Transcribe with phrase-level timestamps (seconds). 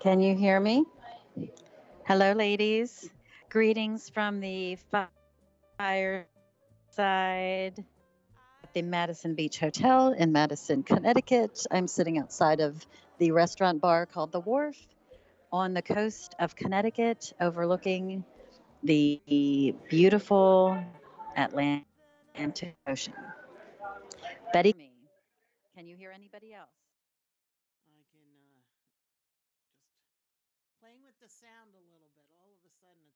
[0.00, 0.84] Can you hear me?
[2.06, 3.10] Hello, ladies.
[3.50, 4.78] Greetings from the
[5.76, 6.24] fireside
[6.96, 11.66] at the Madison Beach Hotel in Madison, Connecticut.
[11.72, 12.86] I'm sitting outside of
[13.18, 14.76] the restaurant bar called The Wharf
[15.50, 18.24] on the coast of Connecticut, overlooking
[18.84, 20.80] the beautiful
[21.36, 21.84] Atlantic
[22.86, 23.14] Ocean.
[24.52, 24.74] Betty,
[25.76, 26.68] can you hear anybody else?
[27.86, 28.62] I can uh,
[30.60, 32.26] just playing with the sound a little bit.
[32.34, 33.14] All of a sudden,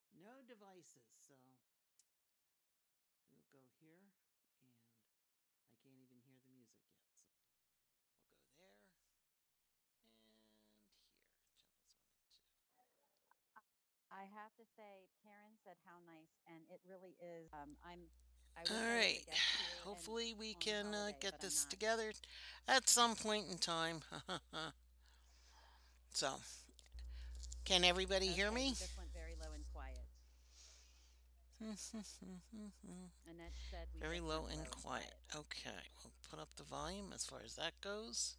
[0.00, 1.04] it's no devices.
[1.28, 1.36] So
[3.28, 4.08] we'll go here,
[4.64, 4.72] and
[5.68, 7.04] I can't even hear the music yet.
[7.44, 9.60] So we'll go there and here.
[12.72, 13.60] Channels one and two.
[14.08, 17.52] I have to say, Karen said how nice, and it really is.
[17.52, 18.08] Um, I'm.
[18.56, 19.20] All I was a right.
[19.26, 22.12] guest here and Hopefully, we can uh, get this together
[22.68, 24.00] at some point in time.
[26.14, 26.38] so,
[27.64, 28.74] can everybody hear Okay, me?
[28.96, 29.98] went very low and quiet.
[33.30, 35.14] Annette said we Very just low went and quiet.
[35.34, 35.70] Okay,
[36.02, 38.36] we'll put up the volume as far as that goes.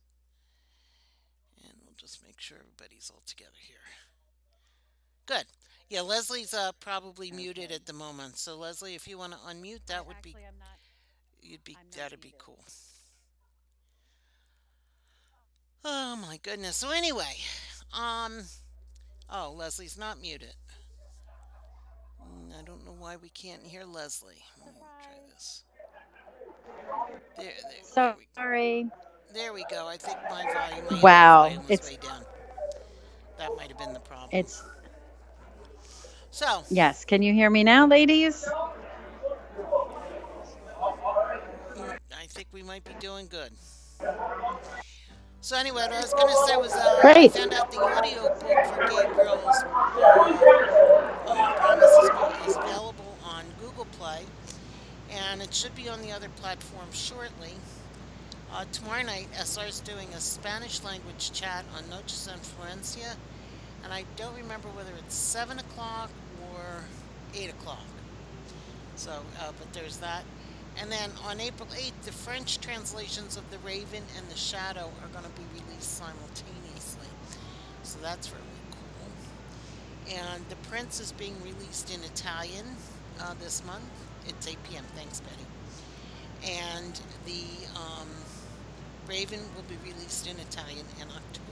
[1.64, 3.78] And we'll just make sure everybody's all together here.
[5.26, 5.46] Good.
[5.90, 8.38] Yeah, Leslie's uh, probably muted at the moment.
[8.38, 10.78] So Leslie, if you want to unmute, that would be actually, I'm not.
[11.42, 12.40] you'd be I'm not that'd be muted.
[12.40, 12.64] cool.
[15.84, 16.76] Oh my goodness.
[16.78, 17.34] So anyway,
[17.94, 18.44] um
[19.30, 20.56] oh, Leslie's not muted.
[22.22, 24.44] Mm, I don't know why we can't hear Leslie.
[24.60, 25.64] Let me try this.
[27.36, 28.90] There, there, there we Sorry.
[29.30, 29.88] There we go.
[29.88, 31.32] I think my volume, my Wow.
[31.32, 32.26] volume was It's way down.
[33.38, 34.42] That might have been the problem.
[34.42, 34.64] it's
[36.32, 37.06] So, yes.
[37.06, 38.48] Can you hear me now, ladies?
[41.76, 43.54] mm, I think we might be doing good.
[45.46, 48.24] So anyway, what I was going to say was uh, I found out the audio
[48.24, 50.26] book for Gabriel's uh,
[51.28, 54.24] uh, Promise is, is available on Google Play,
[55.12, 57.54] and it should be on the other platforms shortly.
[58.52, 63.14] Uh, tomorrow night, SR is doing a Spanish language chat on Noches en Florencia,
[63.84, 66.10] and I don't remember whether it's 7 o'clock
[66.56, 66.84] or
[67.36, 67.86] 8 o'clock.
[68.96, 70.24] So, uh, but there's that.
[70.78, 75.08] And then on April 8th, the French translations of The Raven and The Shadow are
[75.10, 77.08] going to be released simultaneously.
[77.84, 80.18] So that's really cool.
[80.18, 82.66] And The Prince is being released in Italian
[83.22, 83.84] uh, this month.
[84.28, 84.84] It's 8 p.m.
[84.96, 85.46] Thanks, Betty.
[86.44, 88.10] And the um,
[89.08, 91.46] Raven will be released in Italian in October.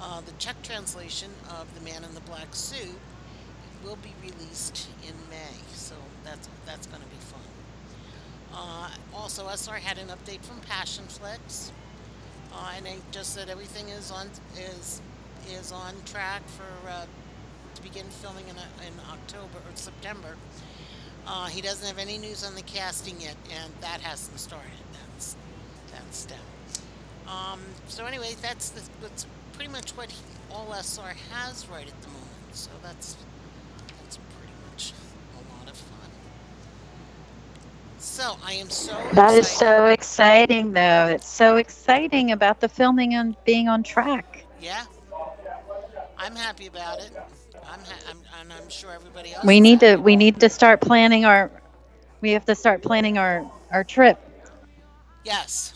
[0.00, 2.98] Uh, the Czech translation of The Man in the Black Suit
[3.84, 5.94] will be released in May, so
[6.24, 7.40] that's that's going to be fun.
[8.54, 11.70] Uh, also, SR had an update from Passionflix,
[12.52, 15.00] uh, and they just said everything is on is
[15.50, 17.04] is on track for uh,
[17.74, 20.36] to begin filming in, uh, in October or September.
[21.26, 24.70] Uh, he doesn't have any news on the casting yet, and that hasn't started.
[24.92, 25.36] That's
[25.90, 26.38] that's down.
[27.26, 30.22] Um, so anyway, that's the, that's pretty much what he,
[30.52, 32.30] all SR has right at the moment.
[32.52, 33.16] So that's
[34.36, 34.92] pretty much
[35.34, 36.10] a lot of fun.
[38.14, 39.58] So I am so That is excited.
[39.58, 41.06] so exciting, though.
[41.08, 44.44] It's so exciting about the filming and being on track.
[44.60, 44.84] Yeah,
[46.16, 47.10] I'm happy about it.
[47.66, 50.48] I'm, ha- I'm and I'm sure everybody else We is need to we need to
[50.48, 51.50] start planning our
[52.20, 54.16] we have to start planning our our trip,
[55.24, 55.72] Yes.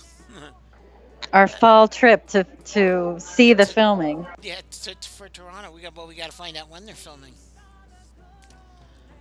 [1.32, 4.29] our fall trip to to see the filming.
[4.43, 6.94] yeah, t- t- for Toronto, we got well, we got to find out when they're
[6.94, 7.32] filming.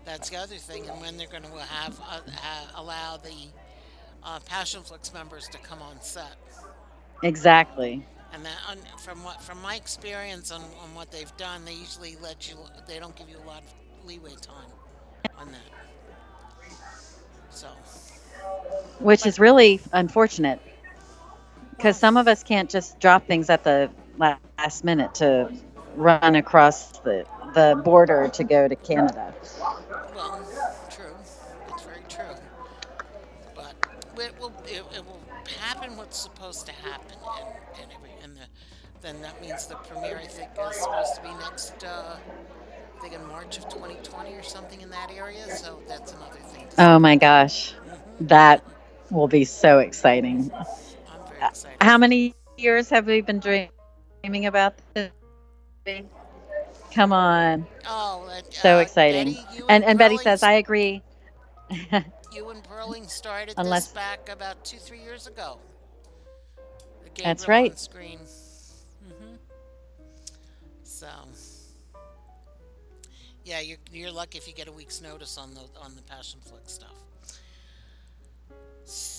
[0.07, 3.49] That's the other thing, and when they're going to have uh, ha- allow the
[4.23, 6.37] uh, Passionflix members to come on set.
[7.23, 8.05] Exactly.
[8.33, 12.15] And that, on, from what from my experience on, on what they've done, they usually
[12.23, 12.55] let you.
[12.87, 14.71] They don't give you a lot of leeway time
[15.37, 15.61] on that.
[17.49, 17.67] So
[18.99, 20.61] Which is really unfortunate
[21.71, 25.51] because some of us can't just drop things at the last minute to
[25.97, 29.33] run across the the border to go to Canada.
[30.17, 30.41] Well,
[30.89, 31.15] true.
[31.69, 32.35] It's very true.
[33.55, 33.75] But
[34.19, 35.21] it will it, it will
[35.59, 37.49] happen what's supposed to happen, and
[37.81, 38.47] and every and the
[39.01, 41.83] then that means the premiere I think is supposed to be next.
[41.83, 45.49] Uh, I think in March of 2020 or something in that area.
[45.49, 48.63] So that's another thing to Oh my gosh, hmm that
[49.11, 50.51] will be so exciting.
[51.13, 55.11] I'm very excited How many years have we been dreaming about this?
[56.93, 59.33] Come on, Oh, and, so uh, exciting.
[59.33, 59.39] Betty,
[59.69, 61.01] And and and Betty says I agree.
[62.33, 65.59] you and Burling started this Unless back about two, three years ago.
[67.23, 67.71] That's right.
[67.71, 68.19] on screen.
[68.19, 69.35] hmm
[70.83, 71.07] So,
[73.43, 76.69] yeah, you're you're lucky if you get a week's notice on the on the Passionflix
[76.69, 76.95] stuff.
[78.85, 79.16] So,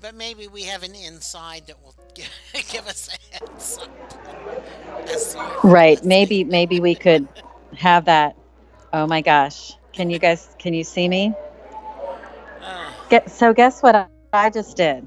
[0.00, 2.30] but maybe we have an inside that will give,
[2.70, 5.64] give us a heads up.
[5.64, 6.02] Right.
[6.04, 7.26] Maybe maybe we could
[7.76, 8.36] have that.
[8.92, 9.74] Oh my gosh.
[9.92, 11.32] Can you guys can you see me?
[12.62, 15.06] Uh, Get so guess what I, I just did?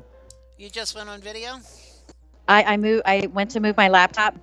[0.57, 1.59] you just went on video?
[2.47, 4.35] I I moved I went to move my laptop.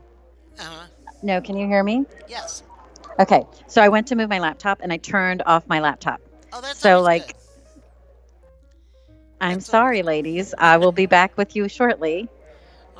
[0.58, 0.86] Uh huh.
[1.22, 2.04] No, can you hear me?
[2.28, 2.62] Yes.
[3.18, 3.44] Okay.
[3.66, 6.20] So I went to move my laptop and I turned off my laptop.
[6.52, 7.36] Oh, that's So, like, good.
[9.44, 10.54] I'm That's sorry, ladies.
[10.58, 12.30] I will be back with you shortly.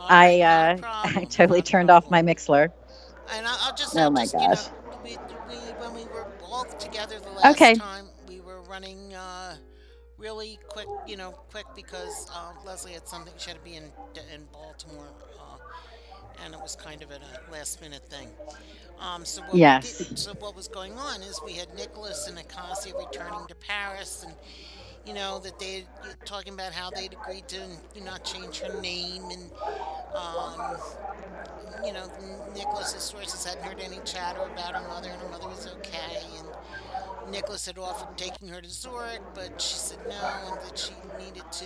[0.09, 2.71] I right, not a uh I totally not a turned off my Mixlr.
[3.29, 4.71] And I'll, I'll just, Oh I'll my just, you know, gosh.
[5.03, 7.75] we, we, when we were all together the last Okay.
[7.75, 9.57] time, we were running uh,
[10.19, 13.93] really quick, you know, quick because uh, Leslie had something she had to be in
[14.35, 15.59] in Baltimore, uh,
[16.43, 18.33] and it was kind of a last minute thing.
[18.99, 19.81] Um, so what Yes.
[19.81, 24.23] did, so what was going on is we had Nicholas and Acacia returning to Paris,
[24.23, 24.37] and
[25.07, 25.85] you know that they
[26.25, 27.61] talking about how they'd agreed to
[28.03, 29.51] not change her name and.
[30.15, 30.77] Um,
[31.85, 32.07] you know,
[32.55, 36.23] Nicholas's sources hadn't heard any chatter about her mother, and her mother was okay.
[36.39, 40.15] And Nicholas had offered taking her to Zurich, but she said no,
[40.47, 40.93] and that she
[41.23, 41.65] needed to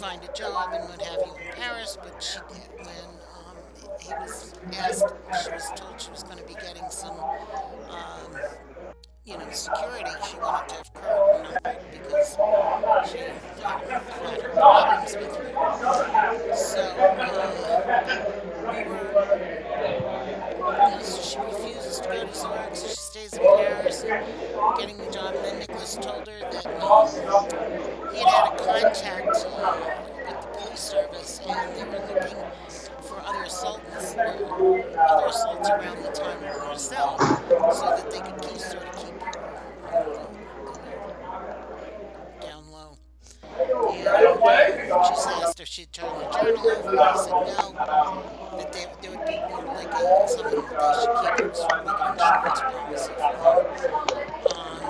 [0.00, 1.96] find a job and what have you in Paris.
[2.02, 2.88] But she did when
[3.46, 3.56] um,
[4.00, 5.04] he was asked,
[5.44, 7.18] she was told she was going to be getting some,
[7.90, 8.36] um,
[9.30, 10.10] you know, security.
[10.28, 12.36] She wanted to have Kurt numbered because
[13.10, 13.34] she had
[14.54, 16.56] problems with her.
[16.56, 16.80] So.
[16.80, 18.40] Uh,
[18.72, 19.10] we were
[20.60, 24.02] Yes, she refuses to go to Zurich, so she stays in Paris
[24.78, 25.34] getting the job.
[25.34, 27.08] And then Nicholas told her that um,
[28.12, 29.76] he had had a contact uh,
[30.16, 32.38] with the police service and they were looking
[33.02, 38.40] for other assaults, or other assaults around the time of Marcel so that they could
[38.42, 39.19] keep, sort of keep
[42.40, 42.96] down low.
[43.42, 47.72] And uh, she asked if she'd turn the journal over, I said no
[48.58, 51.84] that they, they would be more like a, something that they should keep sort of
[51.86, 54.28] like an insurance policy for them.
[54.56, 54.80] Um,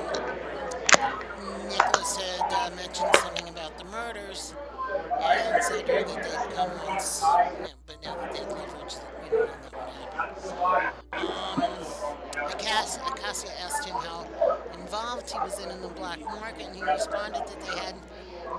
[1.69, 4.54] Nicholas had uh, mentioned something about the murders
[4.94, 9.47] to her that they'd come once, you know, but now that they'd leveraged, you know,
[9.47, 10.92] that would happen.
[11.12, 14.26] Um, Acacia, Acacia asked him how
[14.75, 18.02] involved he was in in the black market, and he responded that they hadn't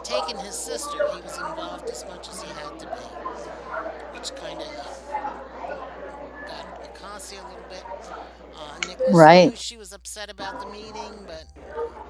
[0.04, 0.98] taken his sister.
[1.16, 2.92] He was involved as much as he had to be
[4.18, 4.68] which kind of
[6.48, 7.84] got Acacia a little bit.
[8.56, 9.58] Uh, Nicholas knew Right.
[9.58, 11.46] she was upset about the meeting, but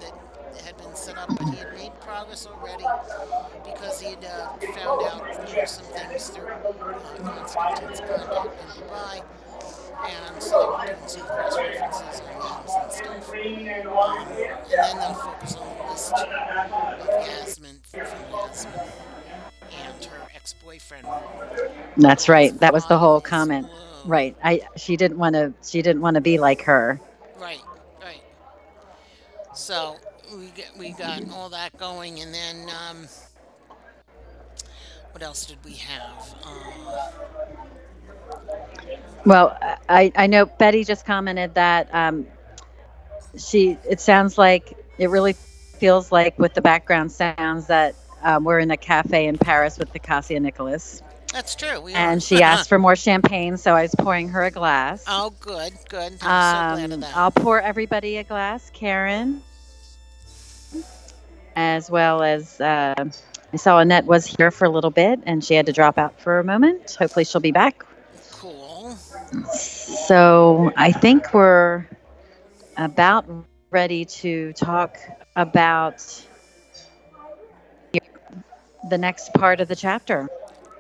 [0.02, 0.14] that
[0.62, 2.86] had been set up, but he had made progress already
[3.64, 6.74] because he had uh, found out you know, some things through uh,
[7.24, 9.24] Constantine's contact in Dubai.
[10.04, 13.30] And so they were doing some cross references on names and stuff.
[13.30, 16.28] Um, and then they'll focus on the list of
[17.08, 18.00] Yasmin from
[18.32, 18.74] Yasmin
[19.72, 21.08] and her ex-boyfriend.
[21.98, 22.58] That's right.
[22.60, 23.68] That was the whole comment.
[23.68, 24.10] Whoa.
[24.10, 24.36] Right.
[24.44, 27.00] I she didn't want to she didn't want to be like her.
[27.40, 27.62] Right,
[28.02, 28.22] right.
[29.54, 29.98] So
[30.38, 33.08] we get, we got all that going, and then um,
[35.12, 36.36] what else did we have?
[36.44, 37.02] Uh,
[39.26, 39.58] Well,
[39.88, 42.26] I I know Betty just commented that um
[43.38, 48.60] she it sounds like it really feels like with the background sounds that um, we're
[48.60, 51.02] in a cafe in Paris with the Cassia Nicholas.
[51.32, 51.88] that's true.
[51.88, 55.04] And she asked for more champagne, so I was pouring her a glass.
[55.08, 56.14] oh, good, good.
[56.14, 57.16] I'm so glad of Um, that.
[57.18, 59.42] I'll pour everybody a glass, Karen,
[61.62, 62.96] as well as uh,
[63.54, 66.20] I saw Annette was here for a little bit and she had to drop out
[66.20, 66.96] for a moment.
[66.96, 67.86] Hopefully, she'll be back.
[68.32, 68.96] cool.
[69.54, 71.86] So I think we're
[72.78, 73.26] about
[73.70, 74.98] ready to talk
[75.36, 76.26] about
[78.90, 80.28] the next part of the chapter.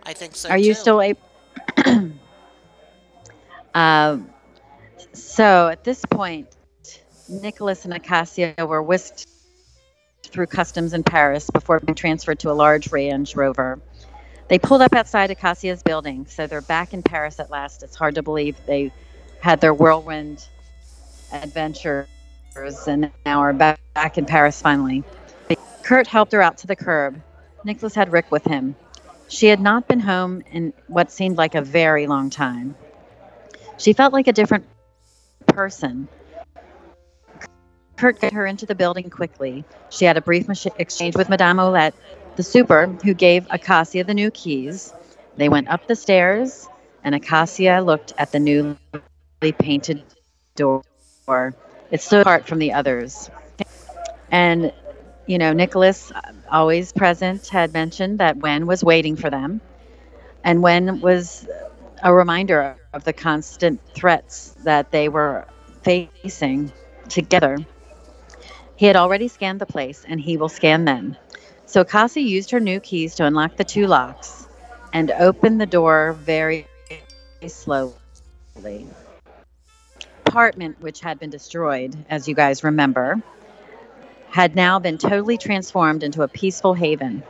[0.03, 0.49] I think so.
[0.49, 0.79] Are you too.
[0.79, 1.21] still able?
[3.73, 4.29] um,
[5.13, 6.47] so at this point,
[7.29, 9.27] Nicholas and Acacia were whisked
[10.31, 13.79] through customs in Paris before being transferred to a large Range Rover.
[14.47, 17.83] They pulled up outside Acacia's building, so they're back in Paris at last.
[17.83, 18.91] It's hard to believe they
[19.39, 20.45] had their whirlwind
[21.31, 22.07] adventures
[22.87, 25.03] and now are back, back in Paris finally.
[25.83, 27.21] Kurt helped her out to the curb.
[27.63, 28.75] Nicholas had Rick with him.
[29.27, 32.75] She had not been home in what seemed like a very long time.
[33.77, 34.65] She felt like a different
[35.47, 36.07] person.
[38.01, 39.63] Kurt got her into the building quickly.
[39.91, 41.93] She had a brief mach- exchange with Madame Olette,
[42.35, 44.91] the super, who gave Acacia the new keys.
[45.37, 46.67] They went up the stairs,
[47.03, 50.01] and Acacia looked at the newly painted
[50.55, 50.83] door.
[51.91, 53.29] It stood apart from the others.
[54.31, 54.73] And,
[55.27, 59.61] you know, Nicholas, uh, always present, had mentioned that Wen was waiting for them.
[60.43, 61.47] And Wen was
[62.01, 65.45] a reminder of the constant threats that they were
[65.83, 66.71] facing
[67.07, 67.57] together.
[68.81, 71.15] He had already scanned the place, and he will scan them.
[71.67, 74.47] So Cassie used her new keys to unlock the two locks
[74.91, 76.65] and opened the door very
[77.45, 77.93] slowly.
[80.25, 83.21] Apartment, which had been destroyed, as you guys remember,
[84.31, 87.21] had now been totally transformed into a peaceful haven.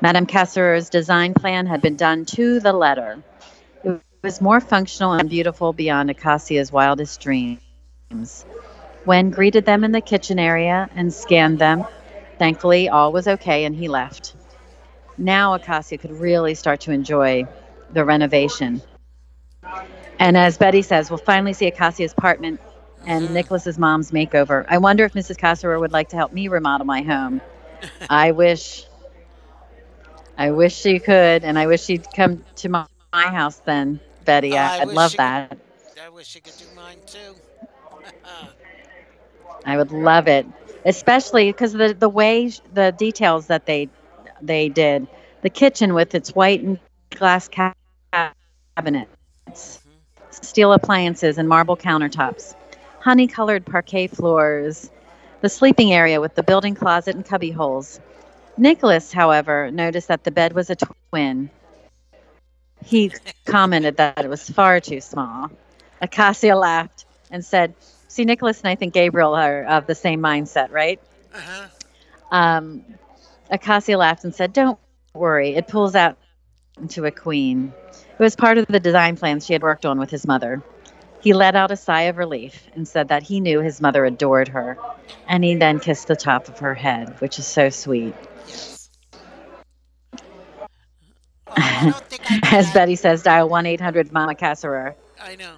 [0.00, 3.20] Madame Cassier's design plan had been done to the letter.
[3.82, 7.58] It was more functional and beautiful beyond Acacia's wildest dreams.
[9.06, 11.84] Wen greeted them in the kitchen area and scanned them.
[12.38, 14.34] Thankfully, all was okay and he left.
[15.18, 17.46] Now Acacia could really start to enjoy
[17.92, 18.82] the renovation.
[20.18, 22.60] And as Betty says, we'll finally see Acacia's apartment
[23.06, 23.32] and.
[23.34, 24.64] Nicholas's mom's makeover.
[24.68, 25.36] I wonder if Mrs.
[25.36, 27.40] Cassierer would like to help me remodel my home.
[28.10, 28.84] I wish
[30.38, 34.56] I wish she could, and I wish she'd come to my, my house then, Betty.
[34.56, 35.58] I I'd love she could- that.
[36.04, 37.34] I wish you could do mine too.
[39.64, 40.46] I would love it,
[40.84, 43.88] especially because the the way the details that they
[44.40, 45.06] they did,
[45.42, 46.78] the kitchen with its white and
[47.10, 47.74] glass ca-
[48.76, 49.10] cabinets,
[49.48, 50.28] mm-hmm.
[50.30, 52.54] steel appliances and marble countertops,
[53.00, 54.90] honey colored parquet floors,
[55.40, 58.00] the sleeping area with the building closet and cubby holes.
[58.56, 61.50] Nicholas, however, noticed that the bed was a twin.
[62.84, 63.12] He
[63.44, 65.50] commented that it was far too small.
[66.00, 67.74] Acacia laughed and said,
[68.12, 71.00] See, Nicholas and I think Gabriel are of the same mindset, right?
[71.34, 71.68] uh-huh.
[72.30, 72.84] Um,
[73.48, 74.78] Acacia laughed and said, Don't
[75.14, 76.18] worry, it pulls out
[76.78, 77.72] into a queen.
[77.90, 80.62] It was part of the design plans she had worked on with his mother.
[81.22, 84.48] He let out a sigh of relief and said that he knew his mother adored
[84.48, 84.76] her,
[85.26, 88.14] and he then kissed the top of her head, which is so sweet.
[88.46, 88.90] Yes.
[90.12, 94.96] Oh, I don't think I As Betty says, dial 1 800 Mama Casserer.
[95.18, 95.54] I know.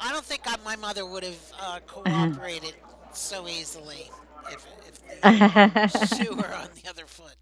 [0.00, 2.74] I don't think I, my mother would have uh, cooperated
[3.12, 4.12] so easily
[4.46, 7.34] if, if the shoe were on the other foot.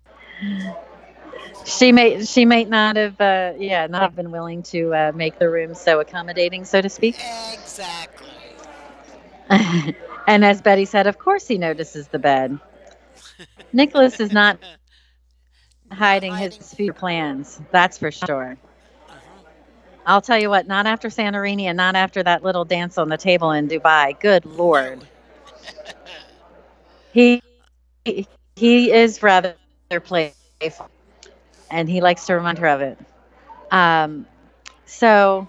[1.64, 5.38] she may she might not have uh, yeah not have been willing to uh, make
[5.38, 7.16] the room so accommodating so to speak
[7.52, 8.28] Exactly.
[10.26, 12.58] and as betty said of course he notices the bed
[13.72, 14.58] nicholas is not
[15.90, 18.56] hiding his future plans that's for sure.
[20.06, 23.16] I'll tell you what not after santorini and not after that little dance on the
[23.16, 25.06] table in dubai good lord
[27.12, 27.42] he
[28.04, 29.54] he, is rather
[30.04, 30.90] playful
[31.70, 32.98] and he likes to remind her of it
[33.70, 34.26] um,
[34.86, 35.48] so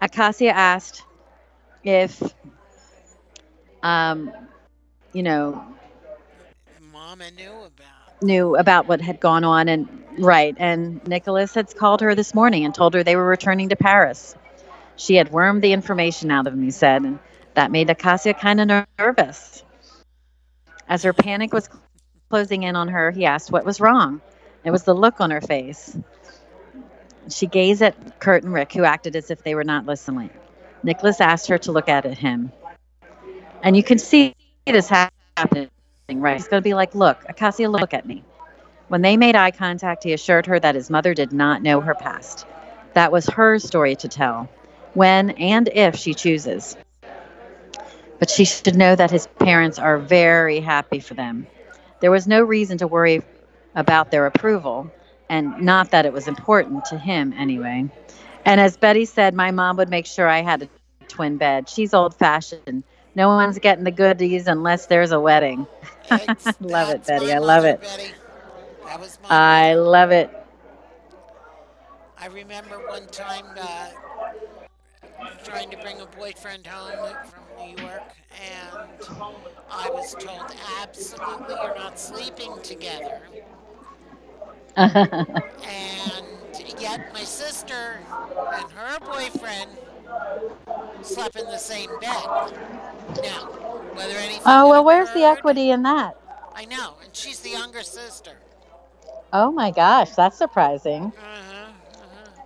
[0.00, 1.02] acacia asked
[1.84, 2.22] if
[3.82, 4.32] um,
[5.12, 5.64] you know
[6.92, 8.01] Mama knew about.
[8.22, 9.88] Knew about what had gone on and
[10.18, 13.76] right and nicholas had called her this morning and told her they were returning to
[13.76, 14.34] paris.
[14.96, 17.18] She had wormed the information out of him he said and
[17.54, 19.62] that made acacia kind of nervous.
[20.88, 21.68] As her panic was
[22.30, 24.20] closing in on her he asked what was wrong.
[24.64, 25.96] It was the look on her face.
[27.28, 30.30] She gazed at kurt and rick who acted as if they were not listening.
[30.82, 32.52] Nicholas asked her to look at him.
[33.62, 34.34] And you can see
[34.66, 35.70] this happening
[36.08, 36.36] right?
[36.36, 38.22] He's going to be like look acacia look at me.
[38.88, 41.94] When they made eye contact he assured her that his mother did not know her
[41.94, 42.46] past.
[42.94, 44.48] That was her story to tell
[44.94, 46.76] when and if she chooses.
[48.18, 51.46] But she should know that his parents are very happy for them.
[52.00, 53.22] There was no reason to worry
[53.74, 54.90] about their approval
[55.28, 57.88] and not that it was important to him anyway.
[58.44, 60.68] And as betty said my mom would make sure i had a
[61.08, 61.68] twin bed.
[61.68, 65.66] She's old fashioned no one's getting the goodies unless there's a wedding
[66.60, 67.80] Love it, Betty, I love mother, it.
[67.80, 68.12] Betty.
[68.84, 70.30] That was my i love it
[72.18, 73.88] I remember one time uh,
[75.44, 78.02] trying to bring a boyfriend home from New York,
[78.40, 78.88] and
[79.70, 83.20] I was told, absolutely, you're not sleeping together.
[85.64, 86.26] And
[86.80, 88.00] yet, my sister
[88.54, 89.70] and her boyfriend
[91.02, 92.24] slept in the same bed.
[93.22, 93.46] Now,
[93.94, 94.42] whether anything.
[94.46, 96.16] oh had well where's the equity in that
[96.54, 98.32] I know, and she's the younger sister.
[99.32, 102.42] oh my gosh that's surprising Uh-huh, uh-huh.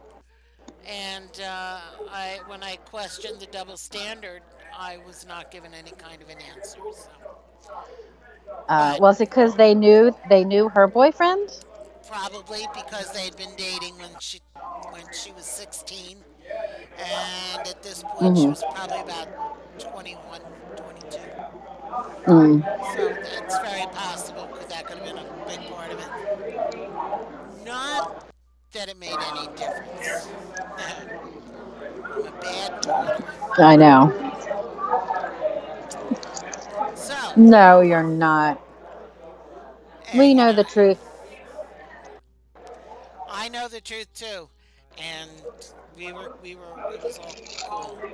[0.88, 4.42] And uh, I, when I questioned the double standard,
[4.76, 6.78] I was not given any kind of an answer.
[6.94, 7.10] So
[8.68, 11.50] uh, was it because they knew they knew her boyfriend
[12.08, 14.40] probably because they'd been dating when she
[14.90, 16.18] when she was 16,
[16.98, 19.28] And at this point, she hmm was probably about
[19.78, 20.40] 21,
[20.76, 21.32] 22.
[22.26, 22.64] Mm.
[22.80, 26.10] So it's very possible could that could have been a big part of it.
[27.64, 28.08] Not
[28.72, 30.30] that it made any difference.
[32.12, 33.20] I'm a bad daughter.
[33.58, 34.12] I know.
[36.94, 38.60] So, No, you're not.
[40.14, 40.98] We know, the truth.
[43.28, 44.48] I know the truth too.
[44.96, 45.46] And
[45.96, 47.36] we were, we were, it was all
[47.68, 48.04] cool.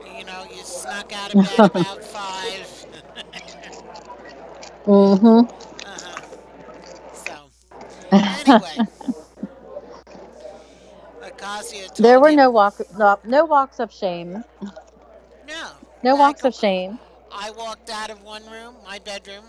[0.00, 2.86] You know, you snuck out of bed about five.
[4.86, 5.46] mm-hmm.
[5.84, 6.20] uh-huh.
[7.12, 7.50] So,
[8.32, 8.82] anyway,
[11.98, 14.44] there were no walk, no, no walks of shame.
[15.46, 15.72] no,
[16.02, 16.98] No walks of shame.
[17.30, 19.44] I walked out of one room, my bedroom,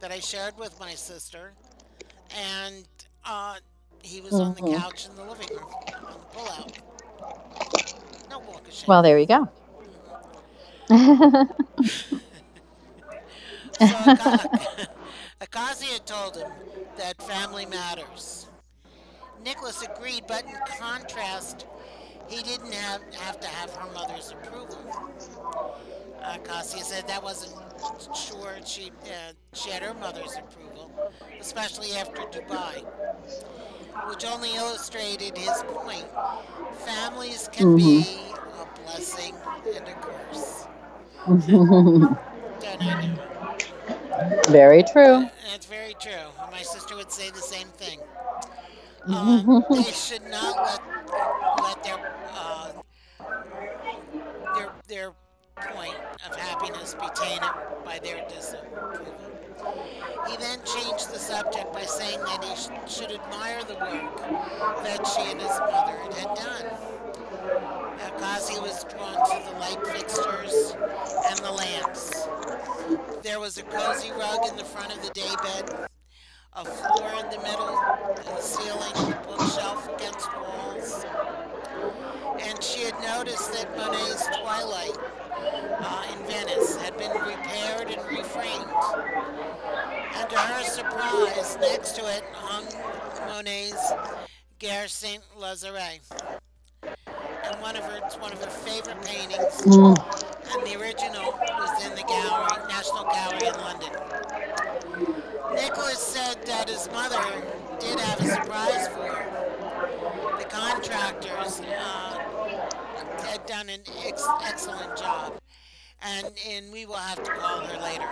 [0.00, 1.54] that I shared with my sister,
[2.30, 2.86] and
[3.24, 3.56] uh,
[4.02, 5.74] he was on the hmm couch in the living room
[6.36, 8.30] on the pullout.
[8.30, 8.84] No walk of shame.
[8.88, 9.48] Well, there you go.
[13.78, 13.86] So
[15.40, 16.50] Acacia told him
[16.96, 18.48] that family matters.
[19.44, 21.66] Nicholas agreed, but in contrast,
[22.28, 24.78] he didn't have, have to have her mother's approval.
[26.22, 27.54] Acacia said that wasn't
[28.16, 30.90] sure she uh, she had her mother's approval,
[31.38, 32.84] especially after Dubai,
[34.02, 36.08] which only illustrated his point.
[36.70, 39.36] Families can hmm be a blessing
[39.72, 40.68] and a curse.
[42.60, 43.08] Don't I know?
[44.48, 45.28] Very true.
[45.42, 46.32] That's very true.
[46.50, 48.04] My sister would say the same thing.
[49.06, 50.80] Um, they should not let
[51.54, 52.72] let their uh,
[54.52, 55.14] their their
[55.56, 57.50] point of happiness be tainted
[57.84, 59.14] by their disapproval.
[60.28, 64.16] He then changed the subject by saying that he sh- should admire the work
[64.82, 66.94] that she and his mother had done.
[68.06, 70.74] Acacia was drawn to the light fixtures
[71.28, 72.26] and the lamps.
[73.22, 75.88] There was a cozy rug in the front of the daybed,
[76.54, 77.78] a floor in the middle,
[78.18, 80.93] and a ceiling, bookshelf against walls.
[83.14, 84.98] And she had noticed that Monet's Twilight
[85.78, 88.70] uh, in Venice had been repaired and reframed.
[90.16, 92.64] And to her surprise, next to it hung
[93.28, 93.92] Monet's
[94.58, 96.00] Gare Saint Lazare.
[96.82, 99.96] And one of her, it's one of her favorite paintings, Mm.
[100.52, 103.92] and the original was in the gallery, National Gallery in London.
[105.54, 107.22] Nicholas said that his mother
[107.78, 110.38] did have a surprise for her.
[110.38, 112.13] The contractors uh,
[113.46, 115.34] done an ex- excellent job,
[116.02, 118.08] and, and we will have to call her later.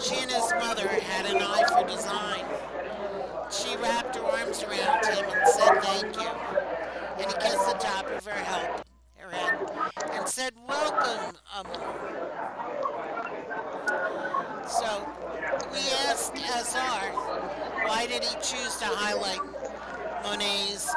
[0.00, 2.44] She and his mother had an eye for design.
[3.50, 6.30] She wrapped her arms around him and said thank you,
[7.18, 9.70] and he kissed the top of her help, her head,
[10.12, 12.22] and said, "Welcome, Amor."
[14.68, 15.08] So
[15.72, 17.12] we asked SR
[17.86, 19.40] why did he choose to highlight
[20.22, 20.90] Monet's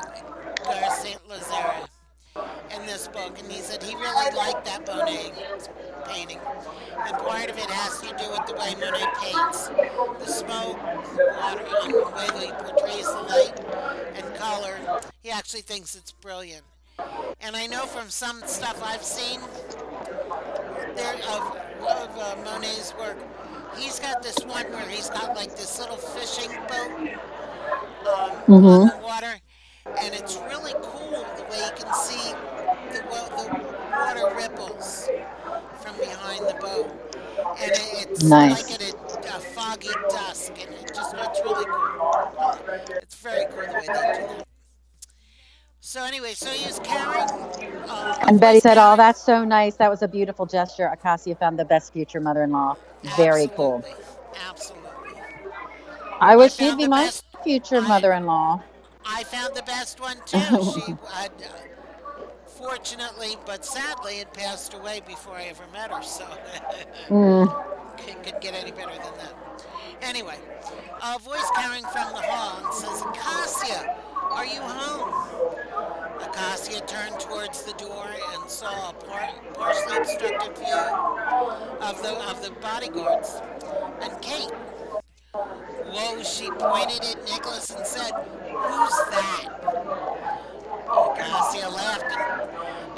[1.01, 1.87] Saint Lazare
[2.73, 5.31] in this book, and he said he really liked that Monet
[6.05, 6.39] painting,
[7.05, 9.67] and part of it has to do with the way Monet paints,
[10.19, 10.77] the smoke,
[11.15, 13.59] the water, and the way that he portrays the light
[14.15, 14.77] and color.
[15.21, 16.63] He actually thinks it's brilliant,
[17.41, 19.39] and I know from some stuff I've seen
[20.95, 23.17] there of of uh, Monet's work.
[23.77, 27.09] He's got this one where he's got like this little fishing boat
[28.07, 29.35] um, on hmm the water,
[30.01, 32.33] and it's really cool the way you can see
[32.91, 33.45] the, the
[33.91, 35.09] water ripples
[35.81, 36.91] from behind the boat,
[37.61, 38.73] and it, it's like Nice.
[38.73, 42.57] at a, a foggy dusk, and it just it's really cool.
[43.01, 44.47] It's very cool the way they do that.
[45.79, 47.29] So anyway, so he was carrying
[47.87, 49.75] uh, And Betty said, "Oh, that's so nice.
[49.75, 52.75] That was a beautiful gesture." Acacia found the best future mother-in-law.
[53.15, 53.83] Very cool.
[54.49, 55.21] Absolutely, absolutely.
[56.19, 57.23] I I wish she'd be my best.
[57.43, 58.61] future mother-in-law.
[58.63, 58.74] I
[59.23, 60.39] found the best one too.
[60.39, 61.29] She uh,
[62.45, 66.25] fortunately, but sadly, had passed away before I ever met her, so
[67.07, 67.97] mm.
[67.97, 69.65] could, could get any better than that.
[70.01, 70.37] Anyway,
[71.03, 73.95] a voice carrying from the hall and says, "Acacia,
[74.31, 75.55] are you home?"
[76.21, 80.75] Acacia turned towards the door and saw a par- partially obstructed view
[81.81, 83.41] of the of the bodyguards
[84.01, 84.51] and Kate.
[85.95, 86.21] Whoa!
[86.23, 89.47] She pointed at Nicholas and said, "Who's that?"
[90.89, 92.03] Oh, Acacia laughed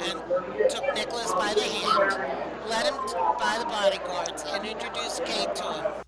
[0.00, 2.96] and, and took Nicholas by the hand, led him
[3.38, 6.07] by the bodyguards, and introduced Kate to him.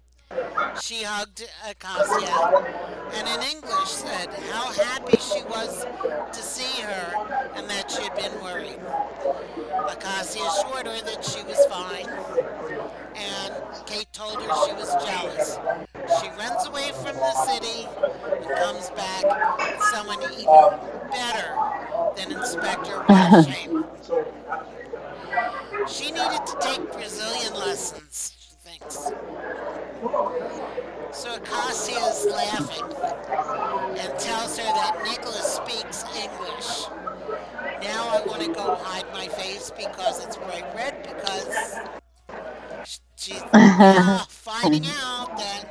[0.81, 2.64] She hugged Acacia
[3.14, 5.85] and in English said how happy she was
[6.33, 8.79] to see her and that she had been worried.
[9.88, 12.09] Acacia assured her that she was fine,
[13.14, 15.59] and Kate told her she was jealous.
[16.21, 17.88] She runs away from the city
[18.33, 19.25] and comes back
[19.59, 20.47] with someone even
[21.11, 21.57] better
[22.16, 23.05] than Inspector
[23.53, 23.85] Shame.
[25.88, 28.39] She needed to take Brazilian lessons,
[28.88, 29.12] So
[31.35, 32.87] Acacia is laughing
[33.99, 36.87] and tells her that Nicholas speaks English.
[37.83, 41.79] Now I want to go hide my face because it's bright red because
[43.16, 45.64] she's now finding out that,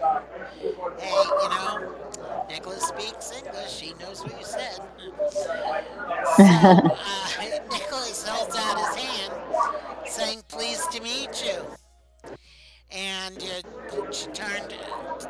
[1.00, 1.96] hey, you know,
[2.50, 3.72] Nicholas speaks English.
[3.72, 4.80] She knows what you said.
[5.32, 7.29] So uh,
[13.38, 14.74] and she turned,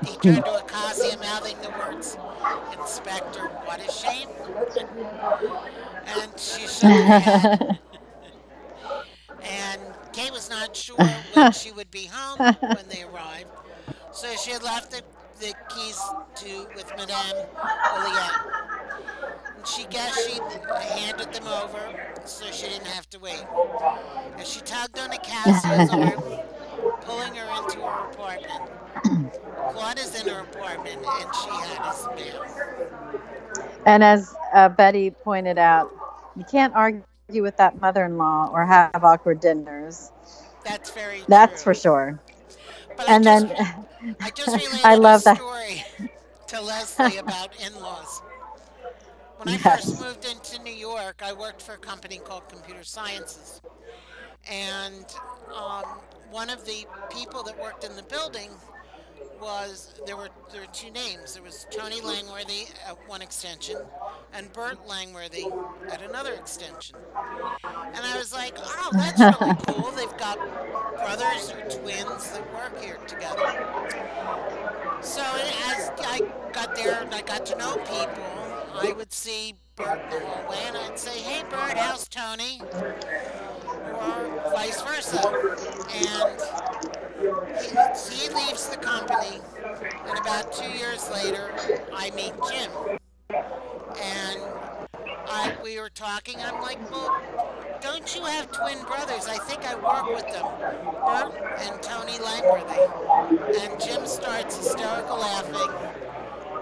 [0.05, 2.17] he turned to Acacia, mouthing the words,
[2.79, 4.27] Inspector, what a shame.
[6.07, 7.79] and she shook her head.
[9.43, 9.81] and
[10.13, 10.95] Kate was not sure
[11.33, 13.49] when she would be home when they arrived,
[14.11, 15.01] so she had left the,
[15.39, 15.99] the keys
[16.35, 18.45] to with Madame Oliette.
[19.57, 20.39] And she guessed she
[20.99, 21.79] handed them over
[22.25, 23.43] so she didn't have to wait.
[24.37, 26.39] And she tugged on Acacia's arm,
[27.01, 28.71] pulling her into her apartment.
[29.71, 32.45] Claude is in her apartment, and she had his mail.
[33.85, 35.91] And as uh, Betty pointed out,
[36.35, 40.11] you can't argue with that mother-in-law or have awkward dinners.
[40.65, 41.23] That's very.
[41.27, 41.73] That's true.
[41.73, 42.19] for sure.
[42.97, 43.73] But and I then just,
[44.21, 45.37] I just related I love a that.
[45.37, 45.83] story
[46.47, 48.21] to Leslie about in-laws.
[49.37, 53.61] When I first moved into New York, I worked for a company called Computer Sciences,
[54.49, 55.05] and
[55.55, 55.83] um,
[56.31, 58.49] one of the people that worked in the building
[59.41, 61.33] was there were there were two names.
[61.33, 63.77] There was Tony Langworthy at one extension,
[64.33, 65.45] and Bert Langworthy
[65.89, 66.97] at another extension.
[67.63, 69.91] And I was like, oh, that's really cool.
[69.91, 70.37] They've got
[70.97, 73.55] brothers or twins that work here together.
[75.01, 76.21] So as I
[76.51, 78.23] got there and I got to know people,
[78.73, 82.61] I would see Bert in the hallway and I'd say, hey Bert, how's Tony?
[84.01, 85.21] Or vice versa.
[85.93, 86.39] And
[87.59, 89.41] he, he leaves the company
[90.09, 91.53] and about two years later,
[91.93, 92.71] I meet Jim.
[93.29, 94.39] And
[95.27, 97.21] I, we were talking, I'm like, well,
[97.81, 99.27] don't you have twin brothers?
[99.27, 100.45] I think I work with them,
[101.05, 103.61] Bert and Tony Langworthy.
[103.61, 105.69] And Jim starts hysterical laughing,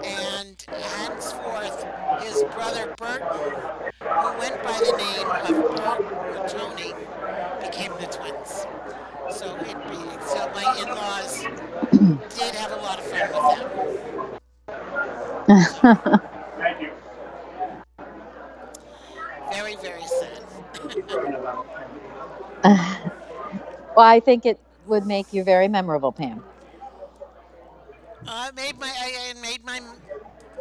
[0.04, 1.86] and henceforth,
[2.22, 3.54] his brother Burton,
[4.00, 6.02] who went by the name of Bert
[6.36, 6.92] or Tony,
[7.70, 8.66] became the twins.
[9.30, 9.76] So it
[10.26, 11.42] so my in-laws
[12.38, 14.30] did have a lot of fun with them.
[16.58, 16.90] Thank you.
[19.52, 20.44] Very, very sad.
[23.96, 26.42] well, I think it would make you very memorable, Pam.
[28.26, 29.80] Uh, it made my I, it made my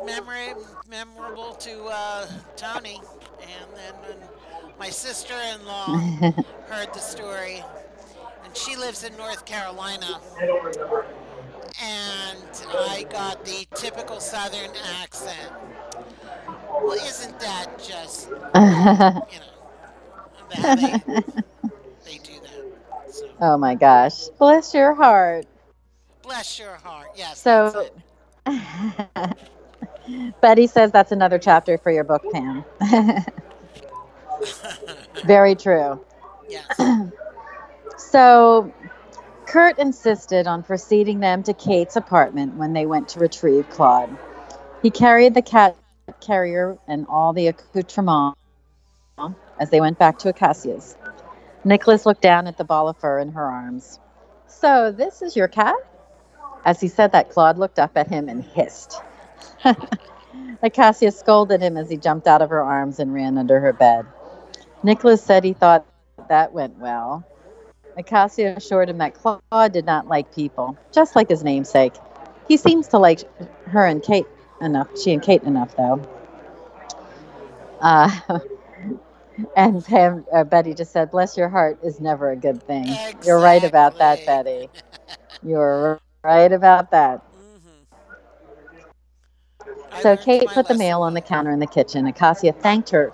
[0.06, 0.54] memory
[0.90, 3.02] memorable to uh, Tony,
[3.42, 4.18] and then when
[4.80, 5.88] my sister-in-law
[6.68, 7.64] heard the story,
[8.44, 10.20] and she lives in North Carolina,
[11.82, 12.40] and
[12.74, 15.52] I got the typical Southern accent.
[16.70, 19.56] Well, isn't that just you know
[20.50, 20.92] they
[22.06, 23.14] they do that?
[23.14, 24.28] So oh my gosh.
[24.40, 25.46] Bless your heart.
[26.22, 27.10] bless your heart.
[27.16, 27.40] Yes.
[27.42, 27.90] So-
[28.46, 29.38] that's it.
[30.42, 32.64] Betty says that's another chapter for your book, Pam.
[35.22, 36.04] Very true.
[36.50, 36.80] yes.
[37.98, 38.72] So,
[39.48, 44.16] Kurt insisted on preceding them to Kate's apartment when they went to retrieve Claude.
[44.84, 45.76] He carried the cat
[46.22, 48.38] carrier and all the accoutrements
[49.60, 50.96] as they went back to Acacia's.
[51.64, 54.00] Nicholas looked down at the ball of fur in her arms.
[54.48, 55.76] So, this is your cat?
[56.66, 59.02] As he said that, Claude looked up at him and hissed.
[60.62, 64.06] Acacia scolded him as he jumped out of her arms and ran under her bed.
[64.84, 65.86] Nicholas said he thought
[66.30, 67.26] that went well.
[67.98, 71.94] Acacia assured him that Claude did not like people, just like his namesake.
[72.48, 73.22] He seems to like
[73.68, 74.28] her and Kate
[74.62, 76.02] enough, she and Kate enough, though.
[77.82, 78.40] Uh,
[79.56, 82.88] and Pam, uh, Betty just said, "Bless your heart" is never a good thing.
[83.26, 84.70] You're right about that, Betty.
[85.44, 87.22] You're right about that.
[87.24, 87.98] Mhm.
[90.02, 92.08] So Kate put the mail on the counter in the kitchen.
[92.08, 93.14] Acacia thanked her.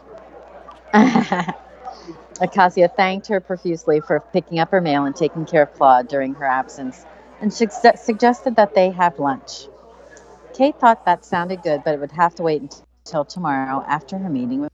[2.41, 6.35] Acacia thanked her profusely for picking up her mail and taking care of Claude during
[6.35, 7.05] her absence,
[7.41, 9.67] and su- suggested that they have lunch.
[10.53, 12.61] Kate thought that sounded good, but it would have to wait
[13.05, 14.71] until tomorrow after her meeting with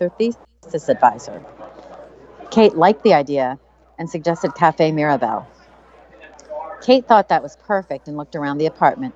[0.00, 1.44] her thesis advisor.
[2.50, 3.58] Kate liked the idea
[3.98, 5.46] and suggested Cafe Mirabelle.
[6.82, 9.14] Kate thought that was perfect and looked around the apartment,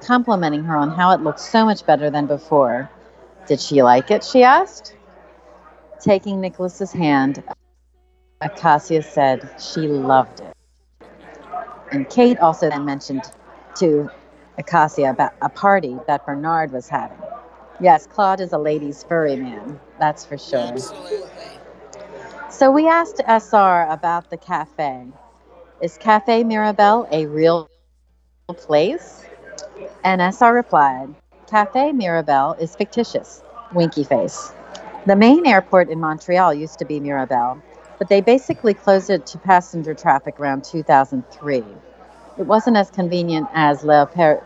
[0.00, 2.90] complimenting her on how it looked so much better than before.
[3.46, 4.24] Did she like it?
[4.24, 4.94] she asked.
[6.00, 7.42] Taking Nicholas's hand,
[8.40, 10.56] Acacia said she loved it.
[11.92, 13.24] And Kate also then mentioned
[13.76, 14.10] to
[14.58, 17.18] Acacia about a party that Bernard was having.
[17.80, 20.60] Yes, Claude is a ladies' furry man, that's for sure.
[20.60, 21.28] Absolutely.
[22.50, 25.06] So we asked SR about the cafe.
[25.82, 27.68] Is Cafe Mirabelle a real
[28.48, 29.24] place?
[30.04, 31.14] And SR replied,
[31.46, 33.42] Cafe Mirabelle is fictitious.
[33.72, 34.52] Winky face.
[35.06, 37.62] The main airport in Montreal used to be Mirabel,
[37.98, 41.64] but they basically closed it to passenger traffic around 2003.
[42.38, 44.44] It wasn't as convenient as L'Airport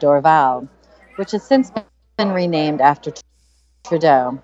[0.00, 0.68] Dorval,
[1.16, 1.72] which has since
[2.16, 3.12] been renamed after
[3.84, 4.40] Trudeau,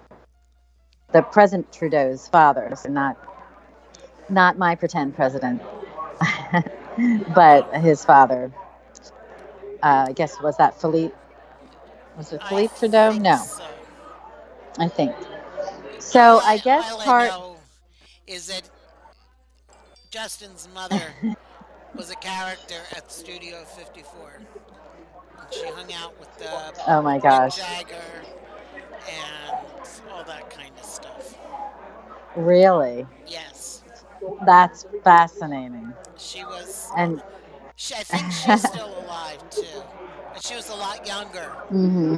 [1.12, 3.16] the present Trudeau's father, so not
[4.28, 5.62] not my pretend president,
[7.34, 8.52] but his father.
[9.82, 11.14] Uh, I guess was that Philippe?
[12.16, 13.12] Was it Philippe I Trudeau?
[13.12, 13.73] No, so.
[14.78, 15.14] I think.
[15.98, 17.30] So I guess all part.
[17.32, 17.56] I know
[18.26, 18.68] is that
[20.10, 21.02] Justin's mother
[21.94, 24.40] was a character at Studio 54.
[25.38, 26.48] And she hung out with the
[26.88, 27.56] Oh my gosh!
[27.56, 27.96] Jagger
[29.08, 31.38] and all that kind of stuff.
[32.36, 33.82] Really, Yes,
[34.44, 35.92] that's fascinating.
[36.16, 36.90] she was.
[36.96, 37.22] And
[37.76, 39.82] She, I think she's still alive too,
[40.40, 42.14] she was a lot younger hmm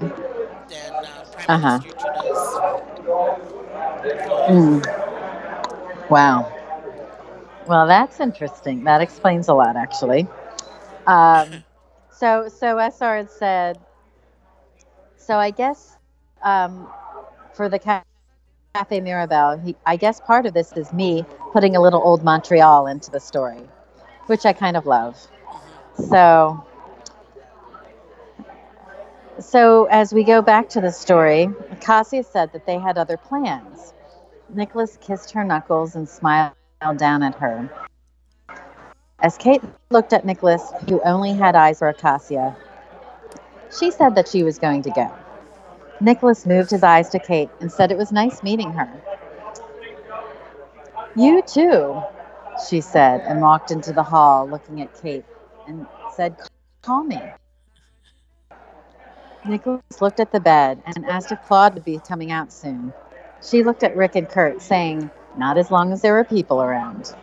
[0.69, 1.79] than uh, Prime Uh-huh.
[1.81, 2.63] Minister Trudeau's.
[4.49, 4.81] mm,
[6.11, 6.53] wow.
[7.67, 8.85] Well, that's interesting.
[8.85, 10.27] That explains a lot, actually.
[11.07, 11.65] Um,
[12.11, 13.79] so, so SR had said.
[15.17, 15.97] So I guess
[16.43, 16.89] um,
[17.55, 18.03] for the ca-
[18.75, 22.87] Cafe Mirabelle, he, I guess part of this is me putting a little old Montreal
[22.87, 23.63] into the story,
[24.27, 25.17] which I kind of love.
[25.99, 26.09] Mhm.
[26.11, 26.66] So,
[29.41, 33.95] so as we go back to the story, Acacia said that they had other plans.
[34.55, 36.53] Nicholas kissed her knuckles and smiled
[36.97, 37.71] down at her.
[39.21, 42.57] As Kate looked at Nicholas, who only had eyes for Acacia,
[43.79, 45.13] she said that she was going to go.
[46.01, 48.89] Nicholas moved his eyes to Kate and said it was nice meeting her.
[51.17, 52.03] You too,
[52.69, 55.25] she said, and walked into the hall looking at Kate
[55.67, 56.37] and said,
[56.83, 57.21] Call me.
[59.49, 62.93] Nicholas looked at the bed and asked if Claude would be coming out soon.
[63.43, 67.15] She looked at Rick and Kurt, saying, Not as long as there are people around.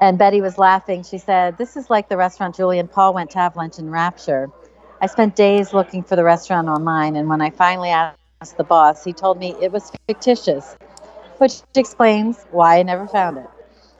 [0.00, 1.02] And Betty was laughing.
[1.02, 3.90] She said, This is like the restaurant Julie and Paul went to have lunch in
[3.90, 4.50] Rapture.
[5.00, 9.04] I spent days looking for the restaurant online, and when I finally asked the boss,
[9.04, 10.76] he told me it was fictitious,
[11.38, 13.46] which explains why I never found it.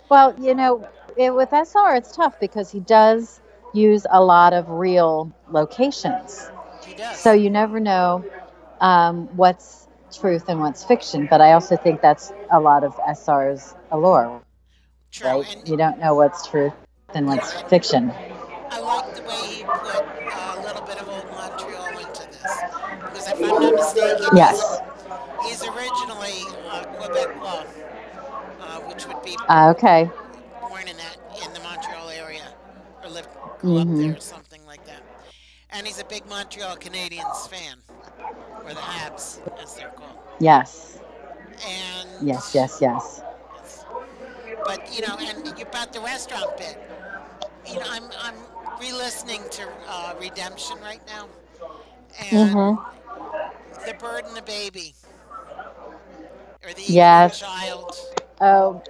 [0.09, 3.41] Well, you know, it, with SR, it's tough because he does
[3.73, 6.51] use a lot of real locations.
[6.87, 7.19] He does.
[7.21, 8.25] So you never know
[8.81, 9.87] um, what's
[10.19, 11.27] truth and what's fiction.
[11.31, 14.43] But I also think that's a lot of SR's allure,
[15.13, 15.29] True.
[15.29, 15.47] right?
[15.51, 16.73] And You don't know what's truth
[17.15, 18.13] and what's fiction.
[18.71, 22.65] I like the way he put uh, a little bit of old Montreal into this.
[23.09, 24.81] Because if I'm not mistaken, Yes.
[25.41, 27.67] he's, he's originally uh, Quebecois,
[28.61, 30.11] uh, which would be Uh, okay.
[30.61, 32.43] born in that in the Montreal area
[33.03, 34.44] or lived grew up hmm there or something.
[35.75, 37.83] And he's a big Montreal Canadiens fan,
[38.65, 40.21] or the Habs as they're called.
[40.41, 41.01] Yes.
[41.67, 42.55] And Yes.
[42.55, 42.79] Yes.
[42.81, 43.23] Yes.
[44.65, 46.79] But you know, and about the restaurant bit,
[47.67, 51.31] you know, I'm I'm re-listening to uh, Redemption right now,
[52.19, 52.75] and hmm
[53.85, 54.95] the bird and the baby,
[56.65, 57.35] or the eagle and the Yes.
[57.35, 57.91] child.
[58.41, 58.83] Oh.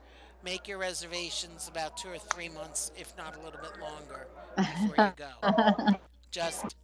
[0.44, 5.04] Make your reservations about two or three months, if not a little bit longer, before
[5.04, 5.94] you go.
[6.30, 6.76] Just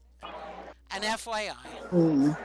[0.91, 1.55] an FYI,
[1.93, 2.37] Mm,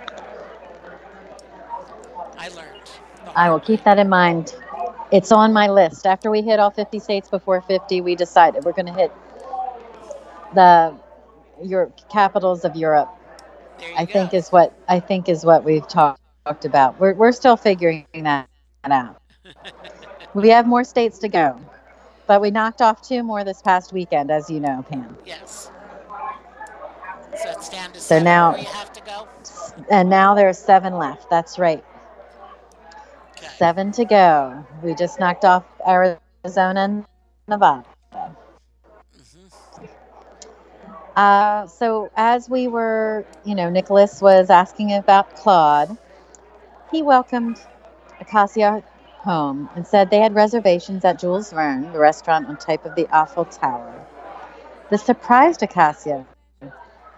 [2.37, 2.89] I learned
[3.35, 4.55] I will keep that in mind.
[5.11, 6.05] It's on my list.
[6.05, 9.11] After we hit all 50 states before 50, we decided we're going to hit
[10.53, 10.95] the
[11.63, 13.09] your capitals of Europe.
[13.97, 16.99] I you think is what I think is what we've talked talked about.
[16.99, 18.47] We're we're still figuring that
[18.85, 19.21] out.
[20.33, 21.59] We have more states to go,
[22.27, 25.17] but we knocked off two more this past weekend, as you know, Pam.
[25.25, 25.71] Yes.
[27.37, 29.27] So it's down to So seven now- you have to go.
[29.89, 31.29] And now there are seven left.
[31.29, 31.83] That's right,
[33.37, 33.47] Okay.
[33.57, 34.65] seven to go.
[34.83, 37.05] We just knocked off Arizona and
[37.47, 37.85] Nevada.
[39.15, 39.47] hmm
[41.15, 45.97] Uh, so as we were, you know, Nicholas was asking about Claude.
[46.91, 47.59] He welcomed
[48.19, 48.83] Acacia
[49.19, 53.07] home and said they had reservations at Jules Verne, the restaurant on top of the
[53.15, 54.05] Eiffel Tower.
[54.89, 56.25] This surprised Acacia,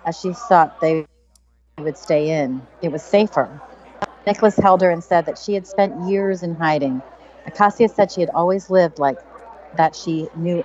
[0.05, 1.05] as she thought they
[1.80, 2.61] would stay in.
[2.82, 3.61] It was safer.
[4.28, 7.01] Nicholas held her and said that she had spent years in hiding.
[7.45, 9.17] Acacia said she had always lived like
[9.78, 9.95] that.
[9.95, 10.63] She knew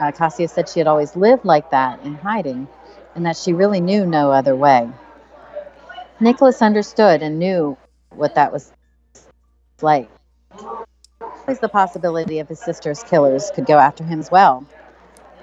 [0.00, 2.68] Acacia said she had always lived like that in hiding
[3.14, 4.88] and that she really knew no other way.
[6.20, 7.76] Nicholas understood and knew
[8.10, 8.72] what that was
[9.82, 10.08] like.
[11.46, 14.66] Always the possibility of his sister's killers could go after him as well.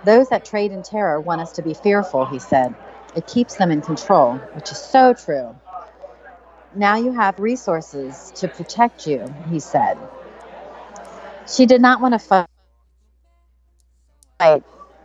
[0.03, 2.75] Those that trade in terror want us to be fearful, he said.
[3.15, 5.55] It keeps them in control, which is so true.
[6.75, 9.97] Now you have resources to protect you, he said.
[11.47, 12.47] She did not want to
[14.39, 14.63] fight.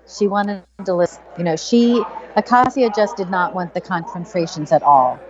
[0.08, 1.22] She wanted to listen.
[1.36, 2.02] You know, she,
[2.34, 5.20] Acacia just did not want the confrontations at all.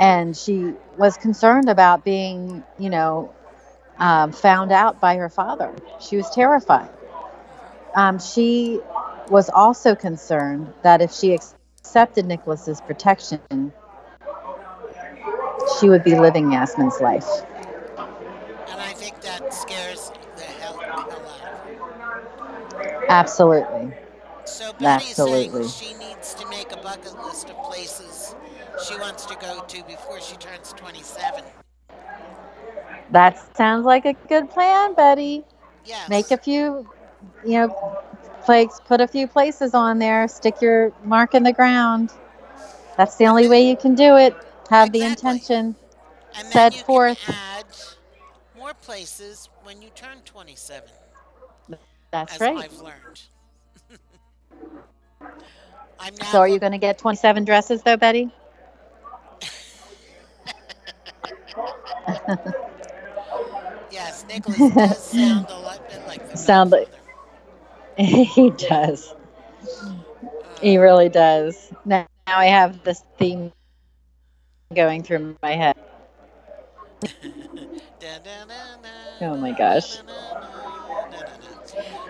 [0.00, 3.32] And she was concerned about being, you know,
[4.00, 5.72] um, found out by her father.
[6.00, 6.90] She was terrified.
[7.94, 8.80] Um, she
[9.28, 13.72] was also concerned that if she accepted Nicholas's protection,
[15.78, 17.28] she would be living Yasmin's life.
[18.68, 23.06] And I think that scares the hell, hell out of her.
[23.08, 23.92] Absolutely.
[24.44, 25.68] So Betty's Absolutely.
[25.68, 28.34] saying she needs to make a bucket list of places
[28.88, 31.44] she wants to go to before she turns 27.
[33.12, 35.44] That sounds like a good plan, Betty.
[35.84, 36.08] Yes.
[36.08, 36.86] make a few
[37.44, 37.68] you know
[38.44, 42.12] plagues put a few places on there stick your mark in the ground
[42.96, 44.34] that's the only way you can do it
[44.70, 45.74] have the intention
[46.34, 47.18] and then set you forth.
[47.18, 47.66] can add
[48.54, 50.90] more places when you turn 27,
[52.10, 53.22] that's as right I've learned.
[55.98, 58.30] I'm now so are you going to get 27 dresses though betty
[63.90, 66.88] Yes, Nicholas does sound a lot like the Sound like-
[67.96, 69.14] he does.
[70.62, 71.72] He Uh, really does.
[71.84, 73.52] Now, now i have this theme
[74.74, 75.76] going through my head.
[79.22, 79.98] Oh my gosh.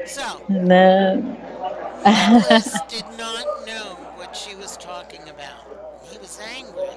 [0.06, 1.16] So, no
[2.06, 5.66] Nicholas did not know what she was talking about.
[6.10, 6.88] He was angry.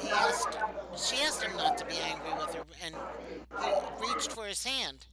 [0.00, 0.58] He asked,
[0.96, 2.94] she asked him not to be angry with her, and
[3.62, 3.70] he
[4.06, 5.06] reached for his hand,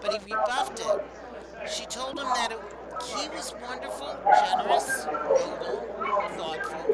[0.00, 1.70] but he rebuffed it.
[1.70, 2.58] She told him that it,
[3.04, 4.08] he was wonderful,
[4.50, 5.86] generous, noble,
[6.34, 6.84] thoughtful,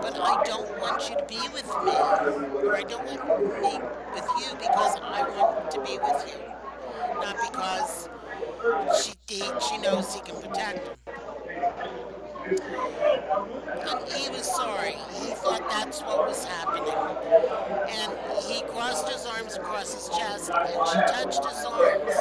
[0.00, 1.90] but I don't want you to be with me,
[2.64, 3.80] or I don't want to be
[4.14, 6.38] with you because I want to be with you,
[7.20, 8.08] not because
[9.02, 11.05] she he, she knows he can protect him.
[12.48, 14.92] And he was sorry.
[15.20, 16.94] He thought that's what was happening.
[17.88, 18.12] And
[18.44, 22.14] he crossed his arms across his chest and she touched his arms.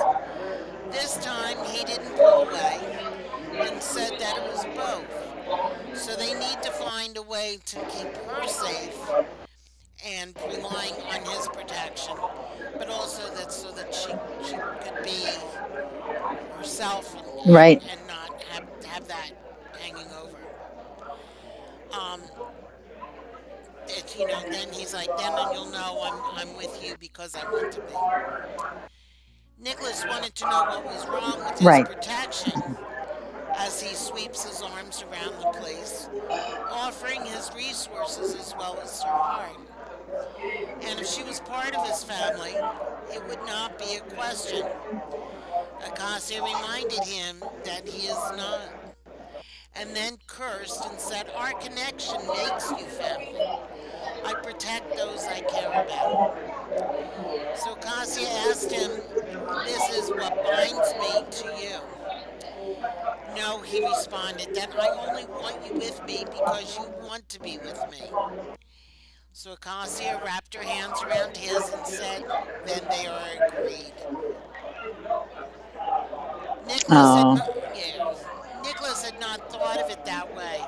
[0.92, 3.08] This time he didn't pull away
[3.60, 5.98] and said that it was both.
[5.98, 8.98] So they need to find a way to keep her safe
[10.06, 12.16] and relying on his protection,
[12.78, 14.12] but also that so that she,
[14.48, 15.26] she could be
[16.58, 17.16] herself
[17.46, 17.82] and, Right.
[17.90, 19.32] and not have, have that
[19.86, 20.38] hanging over.
[22.00, 22.22] Um,
[23.88, 27.44] it's, you know, then he's like, then you'll know I'm, I'm with you because I
[27.52, 27.94] want to be.
[29.64, 31.86] Nicholas wanted to know what was wrong with his Right.
[31.86, 32.78] protection
[33.58, 36.10] as he sweeps his arms around the place,
[36.70, 39.56] offering his resources as well as her heart.
[40.82, 42.54] And if she was part of his family,
[43.14, 44.66] it would not be a question.
[45.86, 48.62] Acacia reminded him that he is not,
[49.76, 53.60] and then cursed and said, Our connection makes you family.
[54.26, 56.38] I protect those I care about.
[57.58, 58.92] So Acacia asked him,
[59.66, 62.76] This is what binds me to you.
[63.36, 67.58] No, he responded, that I only want you with me because you want to be
[67.58, 68.10] with me.
[69.34, 72.24] So Acacia wrapped her hands around his and said,
[72.66, 73.94] Then they are agreed.
[76.66, 77.36] Nicholas had, Aw.
[77.36, 78.14] not, yeah,
[78.64, 80.62] Nicholas had not not thought of it that way.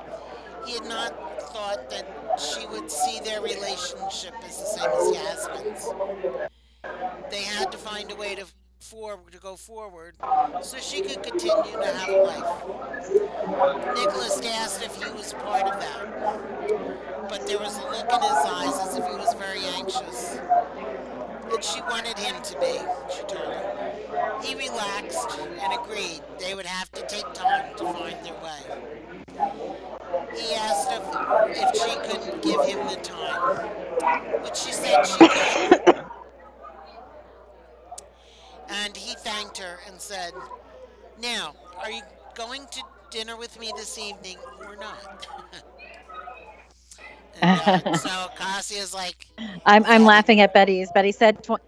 [0.66, 3.42] He had not thought that she would see their
[3.78, 5.90] relationship as the same as Yasmin's.
[7.30, 8.46] They had to find a way to
[8.80, 10.16] forward to go forward
[10.62, 12.64] so she could continue to have a life.
[13.96, 18.46] Nicholas asked if he was part of that, but there was a look in his
[18.46, 20.40] eyes as if he was very anxious.
[21.52, 22.80] And she wanted him to be,
[23.14, 24.42] she told him.
[24.44, 29.97] He relaxed and agreed they would have to take time to find their way.
[30.38, 31.04] He asked if,
[31.58, 36.06] if she could give him the time, which she said she could.
[38.70, 40.32] And he thanked her and said,
[41.22, 42.02] Now, are you
[42.36, 45.28] going to dinner with me this evening or not?
[47.42, 49.26] and, uh, so Acacia's like,
[49.66, 50.92] I'm I'm laughing at Betty's.
[50.92, 51.44] Betty said.
[51.44, 51.62] Tw-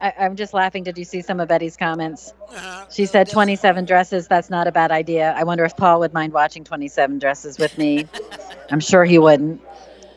[0.00, 0.84] I, I'm just laughing.
[0.84, 2.32] Did you see some of Betty's comments?
[2.54, 4.28] uh, She said 27 dresses.
[4.28, 5.34] That's not a bad idea.
[5.36, 8.06] I wonder if Paul would mind watching 27 dresses with me.
[8.70, 9.60] I'm sure he wouldn't.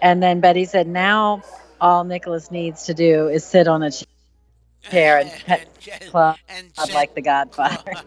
[0.01, 1.41] And then Betty said, now
[1.79, 3.89] all Nicholas needs to do is sit on a
[4.89, 5.67] chair and pet
[6.09, 7.93] Claude and like the Godfather.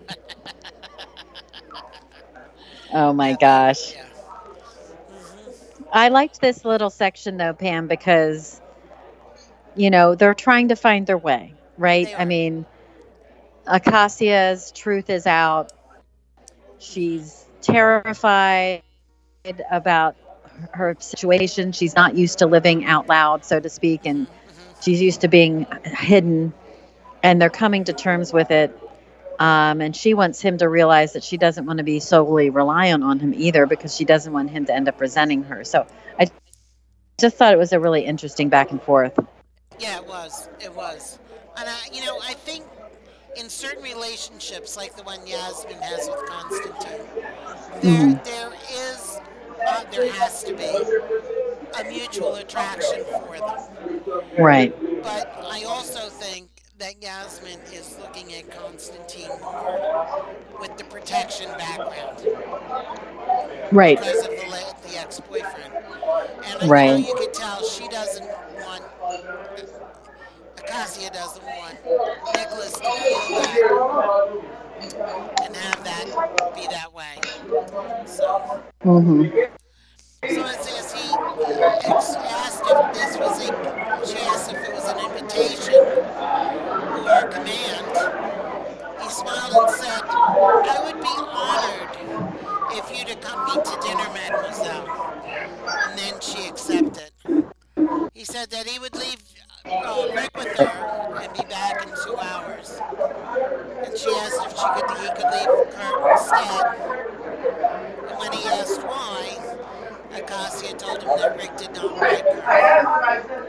[2.96, 3.92] Oh my gosh.
[3.94, 4.04] Yeah.
[5.12, 5.84] Mhm.
[5.92, 8.60] I liked this little section though, Pam, because
[9.74, 12.08] you know they're trying to find their way, right?
[12.16, 12.66] I mean,
[13.66, 15.72] Acacia's truth is out.
[16.78, 18.82] She's terrified
[19.70, 20.16] about
[20.72, 21.72] her situation.
[21.72, 24.82] She's not used to living out loud, so to speak, and Mhm.
[24.82, 26.52] she's used to being hidden.
[27.22, 28.78] And they're coming to terms with it.
[29.38, 33.02] Um, and she wants him to realize that she doesn't want to be solely reliant
[33.02, 35.64] on him either because she doesn't want him to end up resenting her.
[35.64, 35.86] So
[36.20, 36.30] I
[37.18, 39.18] just thought it was a really interesting back and forth.
[39.80, 40.48] Yeah, it was.
[40.60, 41.18] It was.
[41.56, 42.64] And I, you know, I think
[43.36, 47.06] in certain relationships, like the one Yasmin has with Constantine,
[47.82, 48.24] there Mhm.
[48.24, 49.18] there is
[49.66, 50.66] uh, there has to be
[51.80, 54.24] a mutual attraction for them.
[54.38, 54.74] Right.
[55.02, 56.48] But I also think
[56.78, 60.26] that Yasmin is looking at Constantine more
[60.60, 62.26] with the protection background
[63.72, 63.96] Right.
[63.98, 65.72] because of the, the ex-boyfriend.
[66.44, 66.86] And you Right.
[66.90, 68.26] know, you could tell she doesn't
[68.60, 68.82] want
[70.66, 71.76] Acacia doesn't want
[72.34, 73.60] Nicholas to feel that
[75.44, 76.06] and have that
[76.54, 77.16] be that way.
[78.06, 79.28] So, hmm
[80.26, 83.42] so it says he asked if this was a,
[84.06, 87.98] she asked if it was an invitation or a command.
[89.02, 91.92] He smiled and said, I would be honored
[92.72, 94.88] if you'd accompany to dinner, mademoiselle.
[95.66, 97.10] And then she accepted.
[98.14, 99.20] He said that he would leave
[99.66, 102.80] uh, Rick with her and be back in two hours.
[103.84, 106.64] And she asked if she could, he could leave Kurt instead.
[108.08, 109.56] And when he asked why,
[110.12, 113.44] Acacia told him that Rick did not like her.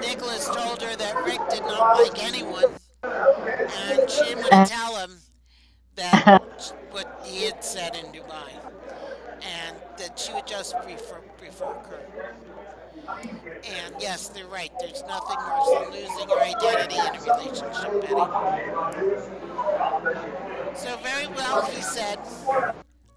[0.00, 2.64] Nicholas told her that Rick did not like anyone,
[3.02, 5.18] and she want to tell him
[5.96, 8.50] that what he had said in Dubai,
[9.42, 12.08] and that she would just prefer prefer Kurt.
[13.08, 14.70] And yes, they're right.
[14.80, 18.14] There's nothing worse than losing your identity in a relationship, Betty.
[20.76, 22.18] So very well, he said.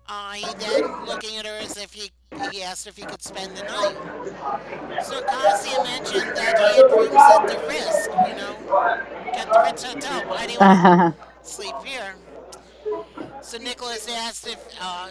[0.10, 2.10] Uh, he then, looking at her as if he,
[2.52, 5.04] he asked if he could spend the night.
[5.04, 8.56] So Acacia mentioned that he had rooms at the Ritz, you know,
[9.34, 10.22] at the Ritz Hotel.
[10.30, 12.16] Why do you want to sleep here?
[13.42, 15.10] So Nicholas asked if uh,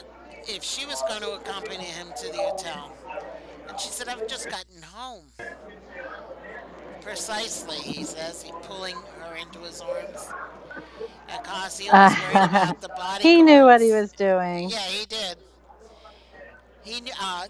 [0.49, 2.93] if she was going to accompany him to the hotel,
[3.69, 5.25] and she said, "I've just gotten home."
[7.03, 10.29] Precisely, he says, he pulling her into his arms.
[11.29, 13.23] Acacia was worried about the body.
[13.23, 14.71] he knew what he was doing.
[14.71, 15.37] Yeah, he did.
[16.83, 17.13] He knew.
[17.21, 17.47] Uh,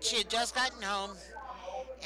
[0.00, 1.12] she had just gotten home,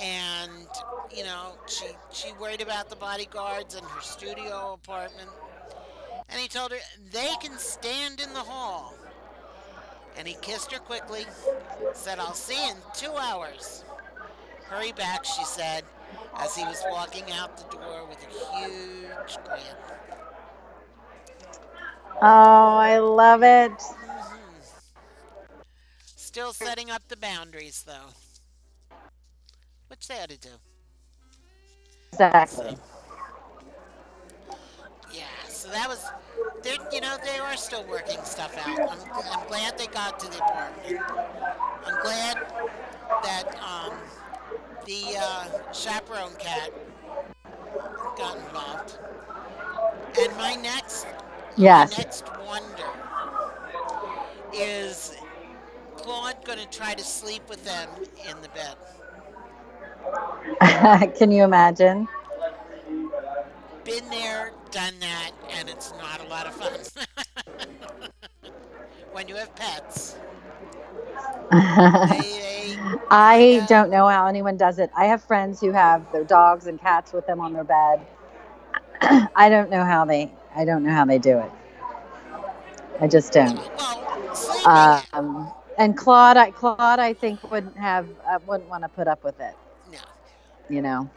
[0.00, 0.66] and
[1.10, 5.30] you know she she worried about the bodyguards in her studio apartment.
[6.28, 6.78] And he told her
[7.12, 8.94] they can stand in the hall.
[10.16, 11.26] And he kissed her quickly,
[11.92, 13.84] said, "I'll see you in two hours."
[14.68, 15.84] Hurry back, she said,
[16.36, 19.76] as he was walking out the door with a huge grin.
[22.22, 23.72] Oh, I love it.
[23.72, 24.62] Mhm.
[26.16, 28.14] Still setting up the boundaries, though.
[29.88, 30.60] Which they ought to do.
[32.12, 32.76] Exactly.
[32.76, 32.99] Yeah,
[35.60, 36.12] so that was,
[36.62, 38.80] they're, you know, they are still working stuff out.
[38.90, 41.00] I'm, I'm glad they got to the apartment.
[41.86, 42.38] I'm glad
[43.22, 43.94] that um,
[44.86, 46.70] the uh, chaperone cat
[48.16, 48.98] got involved.
[50.18, 51.06] And my next,
[51.56, 51.92] Yes.
[51.92, 52.84] my next wonder
[54.52, 55.16] Is
[55.96, 57.88] Claude going to try to sleep with them
[58.28, 58.76] in the bed?
[61.18, 62.08] Can you imagine?
[63.84, 66.80] Been there, done that, and it's not a lot of fun.
[69.12, 70.16] when you have pets,
[72.06, 73.66] they, they I Yeah.
[73.68, 74.90] don't know how anyone does it.
[74.96, 78.06] I have friends who have their dogs and cats with them on their bed.
[79.34, 80.32] I don't know how they.
[80.54, 81.50] I don't know how they do it.
[83.00, 83.60] I just don't.
[83.76, 84.06] well.
[84.64, 89.24] Um, and Claude, I, Claude, I think wouldn't have, uh, wouldn't want to put up
[89.24, 89.54] with it.
[89.90, 89.98] no,
[90.68, 91.10] You know.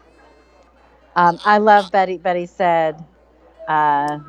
[1.16, 2.18] Um, I love Betty.
[2.18, 3.04] Betty said
[3.68, 4.20] uh,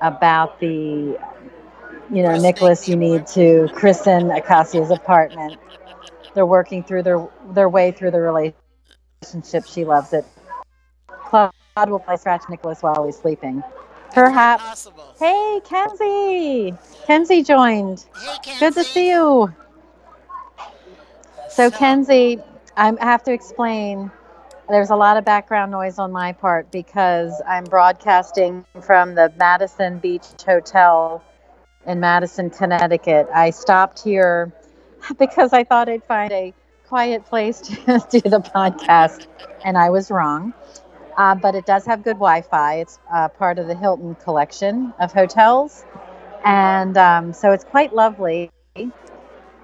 [0.00, 1.18] about the,
[2.10, 2.88] you know, Nicholas.
[2.88, 5.58] You need to christen Acacia's apartment.
[6.34, 9.66] They're working through their their way through the relationship.
[9.66, 10.24] She loves it.
[11.08, 11.52] Claude
[11.86, 13.62] will play scratch Nicholas while he's sleeping.
[14.12, 14.88] Perhaps.
[15.18, 16.74] Hey, Kenzie.
[17.06, 18.04] Kenzie joined.
[18.16, 18.60] Hey, Kenzie.
[18.60, 19.54] Good to see you.
[21.48, 22.40] So, Kenzie,
[22.76, 24.10] I have to explain.
[24.68, 29.98] There's a lot of background noise on my part because I'm broadcasting from the Madison
[29.98, 31.22] Beach Hotel
[31.86, 33.28] in Madison, Connecticut.
[33.32, 34.54] I stopped here
[35.18, 36.54] because I thought I'd find a
[36.86, 37.74] quiet place to
[38.10, 39.26] do the podcast,
[39.66, 40.54] and I was wrong.
[41.18, 42.76] Uh, but it does have good Wi Fi.
[42.76, 45.84] It's uh, part of the Hilton collection of hotels.
[46.42, 48.50] And um, so it's quite lovely.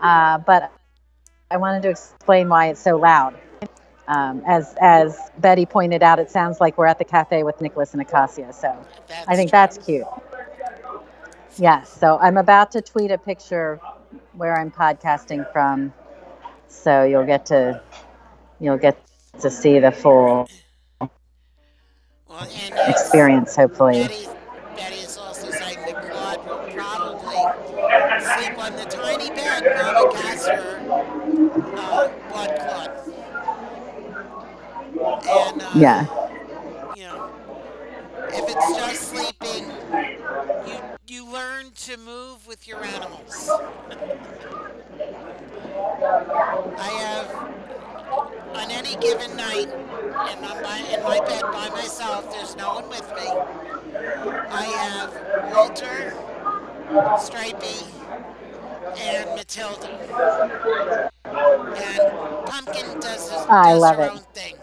[0.01, 0.70] Uh, but
[1.51, 3.38] I wanted to explain why it's so loud.
[4.11, 7.93] Um, as as Betty pointed out, it sounds like we're at the cafe with Nicholas
[7.93, 8.53] and Acacia.
[8.53, 9.57] So That's I think true.
[9.57, 10.07] that's cute.
[11.59, 11.89] Yes.
[11.97, 13.81] So I'm about to tweet a picture
[14.33, 15.93] where I'm podcasting from.
[16.67, 17.81] So you'll get to
[18.59, 18.99] you'll get
[19.41, 20.49] to see the full
[22.29, 24.03] Well, and experience, hopefully.
[24.03, 24.27] Betty,
[24.77, 27.37] Betty is also saying that Claude will probably
[28.43, 30.79] sleep on the tiny bed Mama gets her
[31.77, 32.91] uh, blood Claude.
[35.01, 36.07] And, uh, Yeah.
[36.97, 37.31] you know,
[38.29, 39.71] if it's just sleeping,
[40.66, 43.49] you, you learn to move with your animals.
[46.77, 47.29] I have,
[48.57, 53.09] on any given night, and I'm in my bed by myself, there's no one with
[53.14, 53.29] me.
[54.51, 55.14] I have
[55.55, 56.14] Walter,
[57.21, 57.87] Stripey,
[58.99, 59.89] and Matilda.
[61.25, 64.11] And Pumpkin does, his, I does love her it.
[64.11, 64.57] own thing.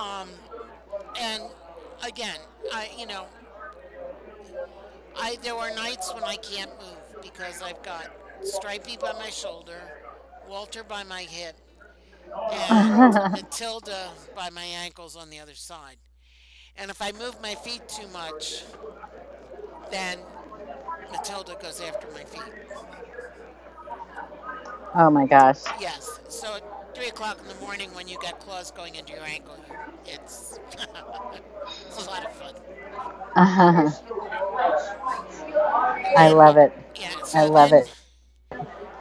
[0.00, 0.30] Um,
[1.20, 1.42] and
[2.06, 2.38] again,
[2.72, 3.26] I you know,
[5.16, 8.08] I there are nights when I can't move because I've got
[8.42, 9.80] Stripey by my shoulder,
[10.46, 11.56] Walter by my hip,
[12.50, 15.96] and Matilda by my ankles on the other side.
[16.76, 18.64] And if I move my feet too much,
[19.90, 20.18] then
[21.10, 22.52] Matilda goes after my feet.
[24.94, 25.62] Oh my gosh.
[25.78, 26.20] Yes.
[26.28, 26.58] So
[26.94, 29.56] three o'clock in the morning, when you get claws going into your ankle,
[30.06, 30.58] it's
[31.86, 32.54] it's a lot of fun.
[33.36, 33.90] Uh-huh.
[36.16, 36.72] I love it.
[36.94, 37.10] Yeah.
[37.24, 37.92] So I love it.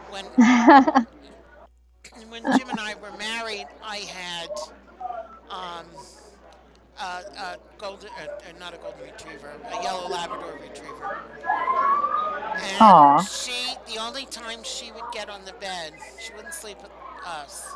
[0.09, 0.25] When
[2.29, 4.49] when Jim and I were married, I had
[5.51, 5.85] um,
[6.99, 11.17] a, a golden, uh, uh, not a golden retriever, a yellow Labrador retriever.
[12.55, 13.21] And Aw.
[13.21, 16.91] she, the only time she would get on the bed, she wouldn't sleep with
[17.25, 17.75] us.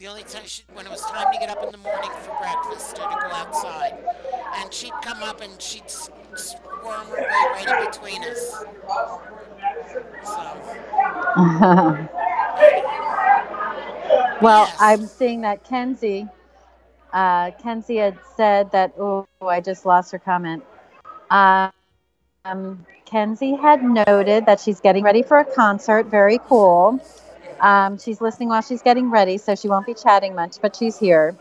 [0.00, 2.36] The only time she, when it was time to get up in the morning for
[2.38, 3.98] breakfast or to go outside,
[4.56, 8.64] and she'd come up and she'd squirm her way right in between us.
[10.24, 10.42] So.
[14.40, 14.76] well, Yes.
[14.78, 16.28] I'm seeing that Kenzie,
[17.12, 18.92] uh, Kenzie had said that.
[18.98, 20.62] Oh, I just lost her comment.
[21.30, 26.06] Um, Kenzie had noted that she's getting ready for a concert.
[26.06, 27.00] Very cool.
[27.60, 30.98] Um, she's listening while she's getting ready, so she won't be chatting much, but she's
[30.98, 31.36] here.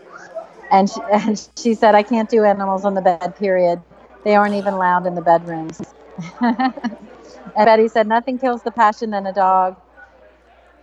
[0.72, 3.36] And she, and she said, "I can't do animals on the bed.
[3.38, 3.82] Period.
[4.24, 5.82] They aren't even allowed in the bedrooms."
[6.42, 6.74] and
[7.56, 9.78] Betty said, "Nothing kills the passion than a dog."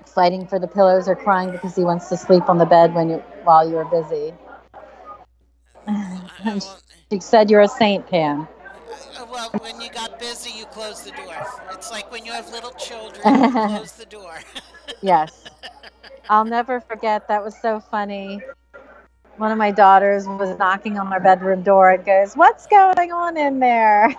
[0.07, 3.11] fighting for the pillows or crying because he wants to sleep on the bed when
[3.11, 4.35] you while you're busy.
[7.13, 8.49] She said you're a saint, Pam.
[9.19, 11.35] Uh, Well, when you got busy, you close the door.
[11.73, 14.39] It's like when you have little children, you close the door.
[15.03, 15.45] Yes.
[16.29, 17.29] I'll never forget.
[17.29, 18.43] That was so funny.
[19.37, 23.37] One of my daughters was knocking on my bedroom door and goes, What's going on
[23.37, 24.15] in there?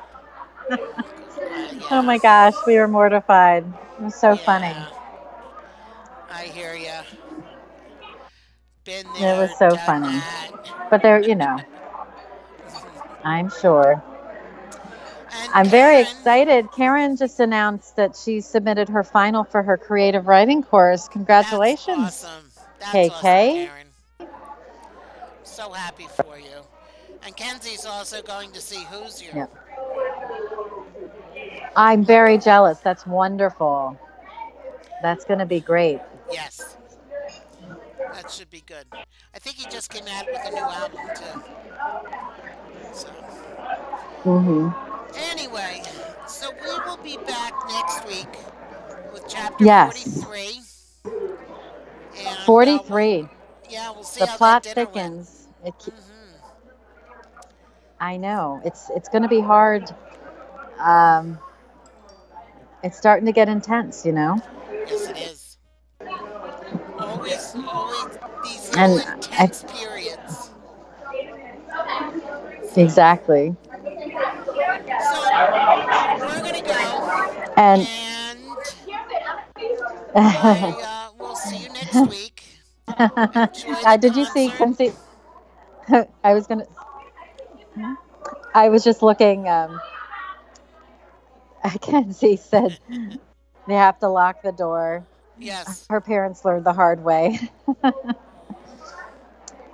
[0.69, 0.77] Uh,
[1.91, 3.63] Oh my gosh, we were mortified.
[3.99, 4.75] It was so funny.
[6.29, 7.03] I hear ya.
[8.83, 9.35] Been there.
[9.35, 10.07] It was so funny.
[10.07, 10.51] that.
[10.89, 11.57] But there, you know,
[13.23, 14.03] I'm sure.
[15.53, 16.71] I'm very excited.
[16.71, 21.07] Karen just announced that she submitted her final for her creative writing course.
[21.07, 22.21] Congratulations.
[22.21, 22.51] That's awesome.
[22.79, 23.09] That's KK.
[23.09, 23.87] awesome, Karen.
[25.43, 26.61] So happy for you.
[27.23, 29.33] And Kenzie's also going to see Hozier.
[29.35, 29.51] Yep.
[31.75, 32.79] I'm very jealous.
[32.79, 33.99] That's wonderful.
[35.01, 35.99] That's going to be great.
[36.31, 36.77] Yes.
[38.11, 38.85] That should be good.
[39.33, 41.41] I think he just came out with a new album too.
[42.91, 43.09] So
[44.23, 44.69] hmm
[45.17, 45.81] anyway,
[46.27, 48.27] so we will be back next week
[49.13, 50.23] with chapter Yes.
[50.23, 50.61] 43.
[52.17, 53.29] And, uh, 43.
[53.69, 55.47] yeah, we'll see The plot thickens.
[55.65, 55.99] It, ke- Went.
[55.99, 56.11] hmm
[57.99, 58.61] I know.
[58.65, 59.89] It's it's going to be hard.
[60.79, 61.39] Um,
[62.83, 64.37] it's starting to get intense, you know.
[64.87, 65.57] Yes, it is.
[66.99, 70.51] Always, always these And little I- intense periods.
[72.77, 73.55] Exactly.
[76.19, 77.11] So we're gonna go,
[77.57, 78.39] And and
[80.15, 82.43] I, uh, we'll see you next week.
[82.97, 84.53] uh, did you see?
[84.75, 84.93] See.
[86.23, 86.65] I was gonna.
[88.55, 89.47] I was just looking.
[89.49, 89.79] Um,
[91.81, 92.77] Kenzie said
[93.67, 95.05] they have to lock the door.
[95.39, 97.39] Yes, Her parents learned the hard way.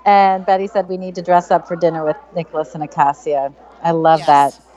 [0.06, 3.54] and Betty said we need to dress up for dinner with Nicholas and Acacia.
[3.84, 4.28] I love Yes.
[4.28, 4.71] that.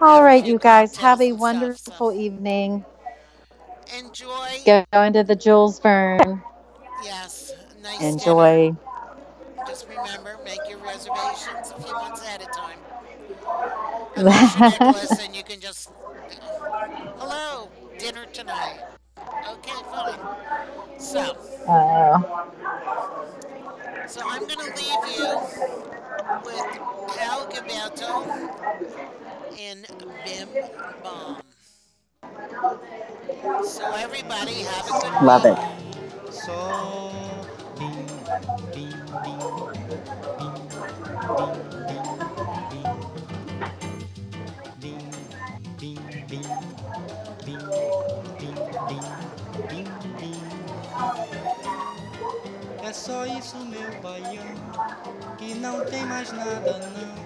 [0.00, 2.84] All right, you guys have a wonderful evening.
[3.96, 4.48] enjoy.
[4.66, 6.42] Go into the Jules Verne.
[7.02, 8.10] Yes, nice dinner.
[8.12, 8.76] Enjoy.
[9.66, 12.78] Just remember, make your reservations a few months ahead of time.
[14.16, 15.90] And you can just,
[17.18, 17.68] hello,
[17.98, 18.80] dinner tonight.
[19.18, 21.00] Okay, fine.
[21.00, 21.36] So,
[21.66, 22.20] Uh,
[24.06, 25.36] so I'm going to leave you
[26.44, 26.78] with
[27.20, 28.24] Al Gilberto
[29.58, 29.86] in
[30.24, 30.48] Bim
[31.02, 31.40] Bomb.
[33.64, 35.58] So everybody have a good Love it.
[36.30, 37.12] So
[37.78, 38.06] bing,
[38.74, 38.92] bing,
[39.24, 39.56] bing,
[52.82, 54.72] É só isso, meu baiano,
[55.36, 57.25] que não tem mais nada não.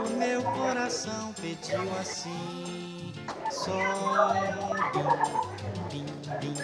[0.00, 3.12] O meu coração pediu assim,
[6.40, 6.56] bim.